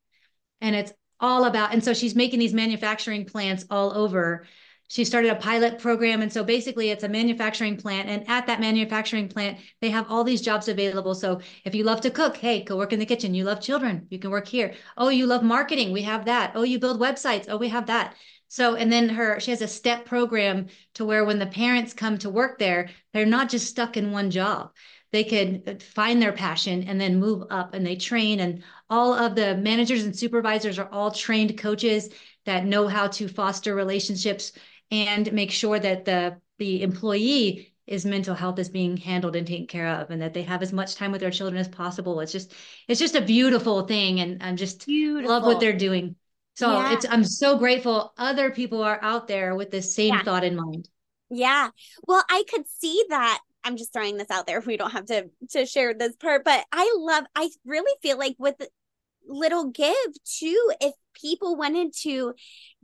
and 0.59 0.75
it's 0.75 0.91
all 1.19 1.45
about. 1.45 1.73
And 1.73 1.83
so 1.83 1.93
she's 1.93 2.15
making 2.15 2.39
these 2.39 2.53
manufacturing 2.53 3.25
plants 3.25 3.65
all 3.69 3.95
over. 3.95 4.45
She 4.89 5.03
started 5.03 5.31
a 5.31 5.35
pilot 5.35 5.79
program, 5.79 6.21
and 6.21 6.31
so 6.31 6.43
basically, 6.43 6.89
it's 6.89 7.03
a 7.03 7.09
manufacturing 7.09 7.77
plant. 7.77 8.09
And 8.09 8.27
at 8.29 8.47
that 8.47 8.61
manufacturing 8.61 9.27
plant, 9.27 9.59
they 9.81 9.89
have 9.89 10.07
all 10.09 10.23
these 10.23 10.41
jobs 10.41 10.67
available. 10.69 11.13
So 11.13 11.41
if 11.65 11.75
you 11.75 11.83
love 11.83 12.01
to 12.01 12.09
cook, 12.09 12.37
hey, 12.37 12.63
go 12.63 12.77
work 12.77 12.93
in 12.93 12.99
the 12.99 13.05
kitchen. 13.05 13.33
You 13.33 13.43
love 13.43 13.61
children, 13.61 14.07
you 14.09 14.17
can 14.17 14.31
work 14.31 14.47
here. 14.47 14.73
Oh, 14.97 15.09
you 15.09 15.25
love 15.25 15.43
marketing, 15.43 15.91
we 15.91 16.03
have 16.03 16.25
that. 16.25 16.53
Oh, 16.55 16.63
you 16.63 16.79
build 16.79 16.99
websites, 16.99 17.45
oh, 17.49 17.57
we 17.57 17.69
have 17.69 17.87
that. 17.87 18.15
So, 18.49 18.75
and 18.75 18.91
then 18.91 19.09
her, 19.09 19.39
she 19.39 19.51
has 19.51 19.61
a 19.61 19.67
step 19.67 20.05
program 20.05 20.67
to 20.95 21.05
where 21.05 21.25
when 21.25 21.39
the 21.39 21.47
parents 21.47 21.93
come 21.93 22.17
to 22.19 22.29
work 22.29 22.59
there, 22.59 22.89
they're 23.13 23.25
not 23.25 23.49
just 23.49 23.67
stuck 23.67 23.97
in 23.97 24.11
one 24.11 24.31
job. 24.31 24.71
They 25.11 25.23
could 25.23 25.63
uh, 25.67 25.83
find 25.93 26.21
their 26.21 26.33
passion 26.33 26.83
and 26.83 26.99
then 26.99 27.19
move 27.19 27.45
up 27.49 27.73
and 27.73 27.85
they 27.85 27.95
train. 27.95 28.39
And 28.39 28.63
all 28.89 29.13
of 29.13 29.35
the 29.35 29.57
managers 29.57 30.03
and 30.03 30.15
supervisors 30.15 30.79
are 30.79 30.89
all 30.91 31.11
trained 31.11 31.57
coaches 31.57 32.09
that 32.45 32.65
know 32.65 32.87
how 32.87 33.07
to 33.07 33.27
foster 33.27 33.75
relationships 33.75 34.53
and 34.91 35.31
make 35.33 35.51
sure 35.51 35.79
that 35.79 36.05
the, 36.05 36.39
the 36.59 36.81
employee 36.83 37.73
is 37.85 38.05
mental 38.05 38.35
health 38.35 38.59
is 38.59 38.69
being 38.69 38.97
handled 38.97 39.35
and 39.35 39.47
taken 39.47 39.67
care 39.67 39.87
of 39.87 40.09
and 40.09 40.21
that 40.21 40.33
they 40.33 40.43
have 40.43 40.61
as 40.61 40.73
much 40.73 40.95
time 40.95 41.11
with 41.11 41.21
their 41.21 41.31
children 41.31 41.59
as 41.59 41.69
possible. 41.69 42.19
It's 42.19 42.33
just, 42.33 42.53
it's 42.87 42.99
just 42.99 43.15
a 43.15 43.21
beautiful 43.21 43.87
thing. 43.87 44.19
And 44.19 44.43
I'm 44.43 44.57
just 44.57 44.85
beautiful. 44.85 45.29
love 45.31 45.43
what 45.43 45.59
they're 45.59 45.77
doing. 45.77 46.15
So 46.57 46.71
yeah. 46.71 46.93
it's 46.93 47.05
I'm 47.07 47.23
so 47.23 47.59
grateful 47.59 48.13
other 48.17 48.49
people 48.49 48.81
are 48.81 48.97
out 49.03 49.27
there 49.27 49.53
with 49.53 49.69
the 49.69 49.81
same 49.81 50.15
yeah. 50.15 50.23
thought 50.23 50.43
in 50.43 50.55
mind. 50.55 50.89
Yeah. 51.29 51.69
Well, 52.07 52.23
I 52.27 52.43
could 52.49 52.67
see 52.67 53.03
that. 53.09 53.39
I'm 53.63 53.77
just 53.77 53.93
throwing 53.93 54.17
this 54.17 54.31
out 54.31 54.47
there. 54.47 54.59
We 54.61 54.75
don't 54.75 54.89
have 54.89 55.05
to 55.05 55.29
to 55.51 55.67
share 55.67 55.93
this 55.93 56.15
part, 56.15 56.43
but 56.43 56.65
I 56.71 56.95
love 56.97 57.25
I 57.35 57.51
really 57.63 57.93
feel 58.01 58.17
like 58.17 58.37
with 58.39 58.55
little 59.27 59.69
give 59.69 59.93
too 60.25 60.71
if 60.81 60.95
people 61.13 61.55
wanted 61.55 61.93
to 62.01 62.33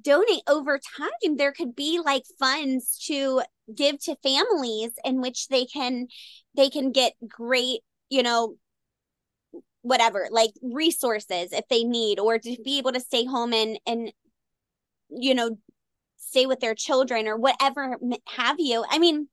donate 0.02 0.44
over 0.48 0.80
time 0.98 1.38
there 1.38 1.54
could 1.54 1.74
be 1.76 2.02
like 2.04 2.24
funds 2.38 3.02
to 3.08 3.42
give 3.74 3.98
to 4.04 4.16
families 4.22 4.92
in 5.06 5.22
which 5.22 5.48
they 5.48 5.64
can 5.66 6.06
they 6.54 6.70
can 6.70 6.92
get 6.92 7.14
great 7.30 7.80
you 8.10 8.22
know 8.22 8.58
whatever 9.84 10.28
like 10.32 10.52
resources 10.62 11.52
if 11.52 11.68
they 11.70 11.84
need 11.84 12.20
or 12.20 12.40
to 12.40 12.58
be 12.64 12.78
able 12.78 12.92
to 12.92 13.00
stay 13.00 13.26
home 13.26 13.54
and 13.54 13.78
and 13.86 14.12
you 15.10 15.36
know 15.36 15.58
stay 16.18 16.46
with 16.48 16.60
their 16.62 16.74
children 16.74 17.28
or 17.28 17.38
whatever 17.38 17.98
have 18.28 18.56
you. 18.60 18.84
I 18.90 18.98
mean 18.98 19.28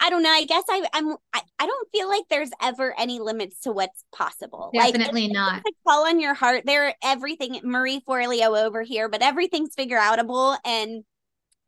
i 0.00 0.08
don't 0.08 0.22
know 0.22 0.30
i 0.30 0.44
guess 0.44 0.64
i 0.70 0.86
i'm 0.94 1.10
i, 1.34 1.42
I 1.58 1.66
don't 1.66 1.88
feel 1.92 2.08
like 2.08 2.22
there's 2.30 2.50
ever 2.62 2.94
any 2.98 3.18
limits 3.18 3.60
to 3.60 3.72
what's 3.72 4.04
possible. 4.14 4.70
Definitely 4.72 5.24
like, 5.24 5.32
not. 5.32 5.62
call 5.86 6.06
on 6.06 6.18
your 6.18 6.34
heart 6.34 6.62
there 6.64 6.94
everything 7.02 7.60
marie 7.64 8.00
forleo 8.08 8.64
over 8.64 8.82
here 8.82 9.08
but 9.08 9.22
everything's 9.22 9.74
figure 9.74 9.98
outable 9.98 10.56
and 10.64 11.04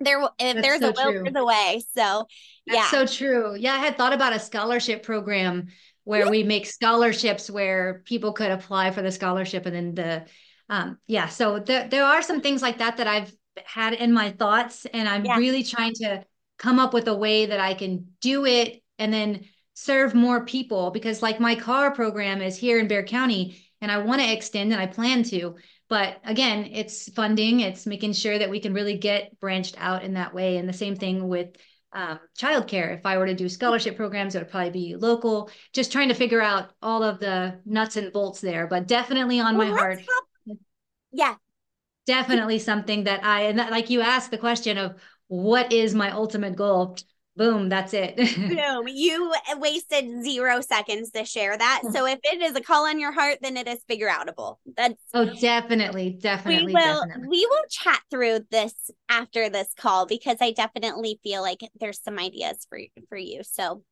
there 0.00 0.22
if 0.38 0.54
That's 0.54 0.62
there's 0.62 0.80
so 0.80 0.88
a 0.88 0.92
will 0.92 1.12
true. 1.12 1.22
there's 1.24 1.36
a 1.36 1.44
way. 1.44 1.82
So 1.94 2.26
That's 2.66 2.78
yeah. 2.78 2.90
so 2.90 3.06
true. 3.06 3.56
Yeah 3.56 3.74
i 3.74 3.78
had 3.78 3.96
thought 3.96 4.12
about 4.12 4.32
a 4.32 4.38
scholarship 4.38 5.02
program 5.02 5.66
where 6.08 6.30
we 6.30 6.42
make 6.42 6.64
scholarships 6.64 7.50
where 7.50 8.02
people 8.06 8.32
could 8.32 8.50
apply 8.50 8.90
for 8.90 9.02
the 9.02 9.12
scholarship 9.12 9.66
and 9.66 9.76
then 9.76 9.94
the 9.94 10.24
um 10.70 10.96
yeah 11.06 11.28
so 11.28 11.58
there, 11.58 11.86
there 11.88 12.04
are 12.04 12.22
some 12.22 12.40
things 12.40 12.62
like 12.62 12.78
that 12.78 12.96
that 12.96 13.06
i've 13.06 13.32
had 13.66 13.92
in 13.92 14.12
my 14.12 14.30
thoughts 14.30 14.86
and 14.86 15.06
i'm 15.06 15.24
yeah. 15.24 15.36
really 15.36 15.62
trying 15.62 15.92
to 15.92 16.24
come 16.58 16.78
up 16.78 16.94
with 16.94 17.08
a 17.08 17.14
way 17.14 17.46
that 17.46 17.60
i 17.60 17.74
can 17.74 18.06
do 18.22 18.46
it 18.46 18.82
and 18.98 19.12
then 19.12 19.44
serve 19.74 20.14
more 20.14 20.44
people 20.44 20.90
because 20.90 21.22
like 21.22 21.38
my 21.38 21.54
car 21.54 21.94
program 21.94 22.42
is 22.42 22.56
here 22.56 22.80
in 22.80 22.88
Bexar 22.88 23.04
County 23.04 23.64
and 23.80 23.92
I 23.92 23.98
want 23.98 24.20
to 24.20 24.32
extend 24.32 24.72
and 24.72 24.80
I 24.80 24.86
plan 24.86 25.22
to 25.24 25.54
but 25.88 26.16
again 26.24 26.68
it's 26.72 27.12
funding 27.12 27.60
it's 27.60 27.86
making 27.86 28.14
sure 28.14 28.36
that 28.36 28.50
we 28.50 28.58
can 28.58 28.74
really 28.74 28.98
get 28.98 29.38
branched 29.38 29.76
out 29.78 30.02
in 30.02 30.14
that 30.14 30.34
way 30.34 30.56
and 30.56 30.68
the 30.68 30.72
same 30.72 30.96
thing 30.96 31.28
with 31.28 31.50
um, 31.92 32.20
childcare. 32.38 32.96
If 32.96 33.06
I 33.06 33.18
were 33.18 33.26
to 33.26 33.34
do 33.34 33.48
scholarship 33.48 33.96
programs, 33.96 34.34
it 34.34 34.38
would 34.38 34.50
probably 34.50 34.70
be 34.70 34.96
local. 34.96 35.50
Just 35.72 35.92
trying 35.92 36.08
to 36.08 36.14
figure 36.14 36.42
out 36.42 36.72
all 36.82 37.02
of 37.02 37.18
the 37.20 37.60
nuts 37.64 37.96
and 37.96 38.12
bolts 38.12 38.40
there, 38.40 38.66
but 38.66 38.86
definitely 38.86 39.40
on 39.40 39.56
well, 39.56 39.70
my 39.70 39.78
heart. 39.78 40.00
Yeah, 41.12 41.36
definitely 42.06 42.58
something 42.58 43.04
that 43.04 43.24
I 43.24 43.42
and 43.42 43.58
that, 43.58 43.70
like 43.70 43.90
you 43.90 44.00
asked 44.00 44.30
the 44.30 44.38
question 44.38 44.78
of 44.78 45.00
what 45.28 45.72
is 45.72 45.94
my 45.94 46.10
ultimate 46.10 46.56
goal 46.56 46.96
boom 47.38 47.68
that's 47.68 47.94
it 47.94 48.16
boom 48.36 48.88
you 48.88 49.32
wasted 49.56 50.22
zero 50.22 50.60
seconds 50.60 51.12
to 51.12 51.24
share 51.24 51.56
that 51.56 51.82
so 51.92 52.04
if 52.04 52.18
it 52.24 52.42
is 52.42 52.56
a 52.56 52.60
call 52.60 52.86
on 52.86 52.98
your 52.98 53.12
heart 53.12 53.38
then 53.40 53.56
it 53.56 53.68
is 53.68 53.78
figure 53.88 54.08
outable 54.08 54.56
that's 54.76 55.00
oh 55.14 55.24
definitely 55.40 56.10
definitely 56.10 56.66
we 56.66 56.74
will 56.74 57.06
definitely. 57.06 57.28
we 57.28 57.46
will 57.46 57.64
chat 57.70 58.00
through 58.10 58.40
this 58.50 58.90
after 59.08 59.48
this 59.48 59.68
call 59.78 60.04
because 60.04 60.36
i 60.40 60.50
definitely 60.50 61.20
feel 61.22 61.40
like 61.40 61.60
there's 61.80 62.02
some 62.02 62.18
ideas 62.18 62.66
for 62.68 62.80
for 63.08 63.16
you 63.16 63.42
so 63.42 63.82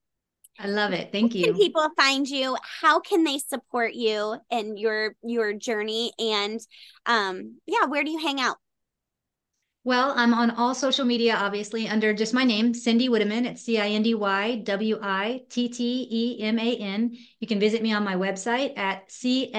I 0.59 0.69
love 0.69 0.95
it. 0.95 1.13
Thank 1.13 1.35
you. 1.35 1.45
can 1.45 1.55
people 1.55 1.87
find 1.99 2.27
you? 2.27 2.57
How 2.81 2.99
can 3.01 3.25
they 3.25 3.37
support 3.37 3.93
you 3.93 4.37
in 4.51 4.79
your 4.79 5.15
your 5.23 5.53
journey? 5.53 6.13
And 6.19 6.59
um, 7.05 7.59
yeah, 7.67 7.85
where 7.85 8.03
do 8.03 8.11
you 8.11 8.19
hang 8.19 8.41
out? 8.41 8.57
Well, 9.87 10.13
I'm 10.17 10.35
on 10.35 10.51
all 10.51 10.75
social 10.75 11.05
media, 11.05 11.37
obviously, 11.37 11.87
under 11.87 12.13
just 12.13 12.35
my 12.35 12.43
name, 12.43 12.75
Cindy 12.75 13.09
Witteman. 13.09 13.47
It's 13.47 13.63
C 13.63 13.79
I 13.79 13.91
N 13.91 14.03
D 14.03 14.17
Y 14.17 14.57
W 14.65 14.99
I 15.01 15.45
T 15.49 15.69
T 15.69 16.09
E 16.11 16.43
M 16.43 16.59
A 16.59 16.77
N. 16.77 17.17
You 17.39 17.47
can 17.47 17.61
visit 17.61 17.85
me 17.85 17.93
on 17.93 18.03
my 18.03 18.17
website 18.17 18.77
at 18.77 19.09
cfviews.com. 19.09 19.53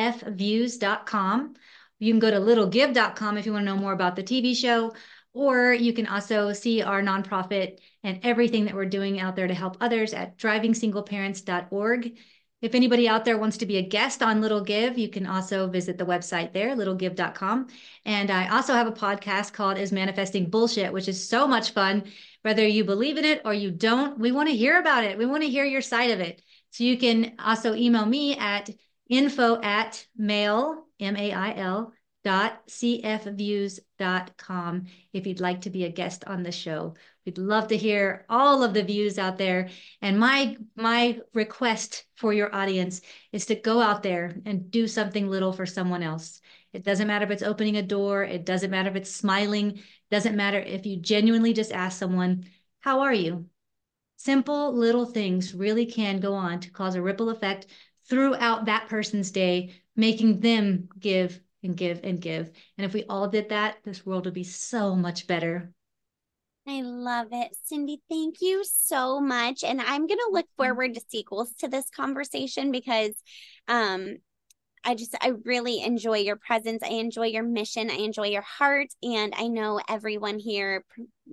You 2.00 2.12
can 2.12 2.20
go 2.20 2.30
to 2.30 2.42
littlegive.com 2.42 3.38
if 3.38 3.46
you 3.46 3.54
want 3.54 3.66
to 3.66 3.74
know 3.74 3.80
more 3.80 3.94
about 3.94 4.18
the 4.18 4.24
TV 4.24 4.54
show, 4.54 4.94
or 5.32 5.72
you 5.72 5.94
can 5.94 6.08
also 6.08 6.52
see 6.52 6.82
our 6.82 7.02
nonprofit 7.02 7.80
and 8.04 8.20
everything 8.24 8.66
that 8.66 8.76
we're 8.76 8.84
doing 8.84 9.22
out 9.22 9.38
there 9.38 9.48
to 9.48 9.54
help 9.54 9.78
others 9.80 10.14
at 10.14 10.38
drivingsingleparents.org. 10.38 12.18
If 12.60 12.74
anybody 12.74 13.08
out 13.08 13.24
there 13.24 13.38
wants 13.38 13.58
to 13.58 13.68
be 13.68 13.78
a 13.78 13.84
guest 13.84 14.24
on 14.24 14.42
Little 14.42 14.62
Give, 14.62 14.98
you 14.98 15.10
can 15.10 15.28
also 15.28 15.68
visit 15.68 16.00
the 16.00 16.06
website 16.06 16.54
there, 16.54 16.76
littlegive.com. 16.76 17.68
And 18.04 18.32
I 18.32 18.50
also 18.50 18.74
have 18.74 18.88
a 18.88 18.92
podcast 18.92 19.54
called 19.54 19.78
Is 19.78 19.92
Manifesting 19.92 20.50
Bullshit, 20.50 20.92
which 20.92 21.08
is 21.08 21.30
so 21.30 21.48
much 21.48 21.72
fun. 21.72 22.06
Whether 22.42 22.66
you 22.66 22.84
believe 22.84 23.18
in 23.18 23.26
it 23.26 23.44
or 23.46 23.54
you 23.54 23.70
don't, 23.70 24.18
we 24.18 24.32
want 24.32 24.50
to 24.50 24.56
hear 24.56 24.80
about 24.80 25.04
it. 25.04 25.20
We 25.20 25.28
want 25.28 25.44
to 25.44 25.50
hear 25.50 25.66
your 25.66 25.82
side 25.82 26.10
of 26.10 26.20
it. 26.20 26.42
So 26.72 26.84
you 26.84 26.98
can 26.98 27.36
also 27.38 27.76
email 27.76 28.08
me 28.08 28.36
at 28.38 28.72
info 29.08 29.62
at 29.62 30.08
mail, 30.18 30.86
M-A-I-L, 31.00 31.82
dot 31.84 31.94
cfviews.com 32.28 34.86
if 35.14 35.28
you'd 35.28 35.40
like 35.40 35.62
to 35.62 35.70
be 35.70 35.86
a 35.86 35.92
guest 35.92 36.26
on 36.26 36.44
the 36.44 36.52
show. 36.52 36.94
We'd 37.26 37.38
love 37.38 37.70
to 37.70 37.78
hear 37.78 38.26
all 38.30 38.64
of 38.64 38.74
the 38.74 38.84
views 38.84 39.18
out 39.18 39.38
there. 39.38 39.70
And 40.02 40.20
my 40.20 40.58
my 40.76 41.20
request 41.34 42.06
for 42.16 42.34
your 42.34 42.54
audience 42.56 43.02
is 43.32 43.46
to 43.48 43.56
go 43.56 43.82
out 43.82 44.04
there 44.04 44.36
and 44.46 44.72
do 44.72 44.88
something 44.88 45.30
little 45.30 45.54
for 45.54 45.66
someone 45.66 46.04
else. 46.04 46.42
It 46.74 46.84
doesn't 46.84 47.08
matter 47.08 47.26
if 47.26 47.32
it's 47.32 47.44
opening 47.44 47.78
a 47.78 47.82
door, 47.82 48.24
it 48.24 48.46
doesn't 48.46 48.72
matter 48.72 48.90
if 48.90 48.96
it's 48.96 49.12
smiling, 49.12 49.78
it 49.78 49.84
doesn't 50.12 50.36
matter 50.36 50.60
if 50.60 50.86
you 50.86 50.98
genuinely 50.98 51.54
just 51.54 51.72
ask 51.72 51.98
someone, 51.98 52.46
"How 52.80 53.02
are 53.02 53.14
you?" 53.14 53.50
simple 54.18 54.74
little 54.74 55.06
things 55.06 55.54
really 55.54 55.86
can 55.86 56.20
go 56.20 56.34
on 56.34 56.60
to 56.60 56.72
cause 56.72 56.96
a 56.96 57.02
ripple 57.02 57.30
effect 57.30 57.68
throughout 58.10 58.66
that 58.66 58.90
person's 58.90 59.32
day, 59.32 59.72
making 59.96 60.40
them 60.40 60.90
give 61.00 61.40
and 61.68 61.78
give 61.78 62.00
and 62.04 62.20
give. 62.20 62.50
And 62.78 62.86
if 62.86 62.94
we 62.94 63.04
all 63.04 63.28
did 63.28 63.50
that, 63.50 63.78
this 63.84 64.06
world 64.06 64.26
would 64.26 64.34
be 64.34 64.44
so 64.44 64.96
much 64.96 65.28
better. 65.28 65.72
I 66.68 66.82
love 66.82 67.28
it. 67.32 67.56
Cindy, 67.64 68.02
thank 68.10 68.42
you 68.42 68.66
so 68.66 69.22
much. 69.22 69.64
And 69.64 69.80
I'm 69.80 70.06
going 70.06 70.20
to 70.20 70.30
look 70.32 70.46
mm-hmm. 70.46 70.64
forward 70.64 70.94
to 70.96 71.02
sequels 71.08 71.54
to 71.60 71.70
this 71.70 71.90
conversation 71.96 72.72
because 72.72 73.14
um, 73.70 74.18
I 74.84 74.96
just, 74.96 75.16
I 75.22 75.34
really 75.46 75.82
enjoy 75.82 76.18
your 76.18 76.36
presence. 76.36 76.84
I 76.84 76.90
enjoy 76.90 77.28
your 77.28 77.44
mission. 77.44 77.90
I 77.90 77.96
enjoy 77.96 78.28
your 78.28 78.42
heart. 78.42 78.88
And 79.02 79.34
I 79.38 79.48
know 79.48 79.80
everyone 79.88 80.40
here, 80.40 80.84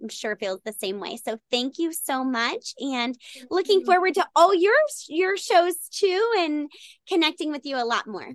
I'm 0.01 0.09
sure, 0.09 0.37
feels 0.37 0.61
the 0.65 0.73
same 0.73 1.01
way. 1.01 1.17
So 1.17 1.39
thank 1.51 1.79
you 1.79 1.93
so 1.93 2.23
much. 2.23 2.75
And 2.79 3.19
looking 3.51 3.85
forward 3.85 4.15
to 4.15 4.27
all 4.37 4.55
your, 4.55 4.77
your 5.09 5.37
shows 5.37 5.75
too 5.91 6.33
and 6.39 6.71
connecting 7.09 7.51
with 7.51 7.67
you 7.67 7.77
a 7.77 7.85
lot 7.85 8.07
more. 8.07 8.35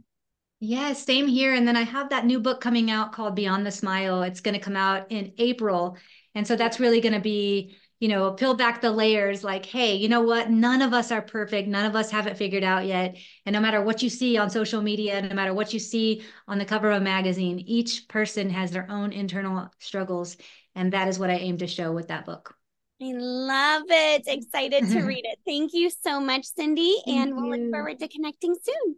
Yeah, 0.59 0.91
same 0.93 1.27
here. 1.27 1.53
And 1.53 1.67
then 1.67 1.77
I 1.77 1.83
have 1.83 2.09
that 2.09 2.25
new 2.25 2.39
book 2.39 2.59
coming 2.59 2.91
out 2.91 3.13
called 3.13 3.35
Beyond 3.35 3.65
the 3.65 3.71
Smile. 3.71 4.23
It's 4.23 4.41
going 4.41 4.55
to 4.55 4.59
come 4.59 4.75
out 4.75 5.09
in 5.09 5.33
April. 5.37 5.97
And 6.35 6.45
so 6.45 6.55
that's 6.55 6.81
really 6.81 6.99
going 6.99 7.13
to 7.13 7.21
be, 7.21 7.77
you 7.99 8.09
know, 8.09 8.31
peel 8.31 8.55
back 8.55 8.81
the 8.81 8.91
layers 8.91 9.41
like, 9.41 9.65
hey, 9.65 9.95
you 9.95 10.09
know 10.09 10.21
what? 10.21 10.49
None 10.49 10.81
of 10.81 10.93
us 10.93 11.11
are 11.11 11.21
perfect. 11.21 11.69
None 11.69 11.85
of 11.85 11.95
us 11.95 12.11
have 12.11 12.27
it 12.27 12.37
figured 12.37 12.65
out 12.65 12.85
yet. 12.85 13.17
And 13.45 13.53
no 13.53 13.61
matter 13.61 13.81
what 13.81 14.03
you 14.03 14.09
see 14.09 14.37
on 14.37 14.49
social 14.49 14.81
media, 14.81 15.21
no 15.21 15.33
matter 15.33 15.53
what 15.53 15.73
you 15.73 15.79
see 15.79 16.23
on 16.45 16.57
the 16.57 16.65
cover 16.65 16.91
of 16.91 17.01
a 17.01 17.03
magazine, 17.03 17.59
each 17.59 18.09
person 18.09 18.49
has 18.49 18.71
their 18.71 18.89
own 18.91 19.13
internal 19.13 19.71
struggles. 19.79 20.35
And 20.75 20.91
that 20.91 21.07
is 21.07 21.17
what 21.17 21.29
I 21.29 21.35
aim 21.35 21.57
to 21.59 21.67
show 21.67 21.93
with 21.93 22.09
that 22.09 22.25
book. 22.25 22.53
I 23.01 23.13
love 23.13 23.83
it. 23.87 24.23
Excited 24.27 24.89
to 24.89 25.01
read 25.05 25.23
it. 25.23 25.39
Thank 25.45 25.73
you 25.73 25.89
so 25.89 26.19
much, 26.19 26.45
Cindy. 26.45 26.97
Thank 27.05 27.17
and 27.17 27.35
we'll 27.35 27.45
you. 27.45 27.63
look 27.63 27.71
forward 27.71 27.99
to 27.99 28.09
connecting 28.09 28.55
soon. 28.61 28.97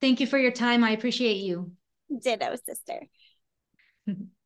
Thank 0.00 0.20
you 0.20 0.26
for 0.26 0.38
your 0.38 0.52
time. 0.52 0.82
I 0.84 0.90
appreciate 0.90 1.38
you. 1.38 1.72
Ditto, 2.22 2.56
sister. 2.66 3.06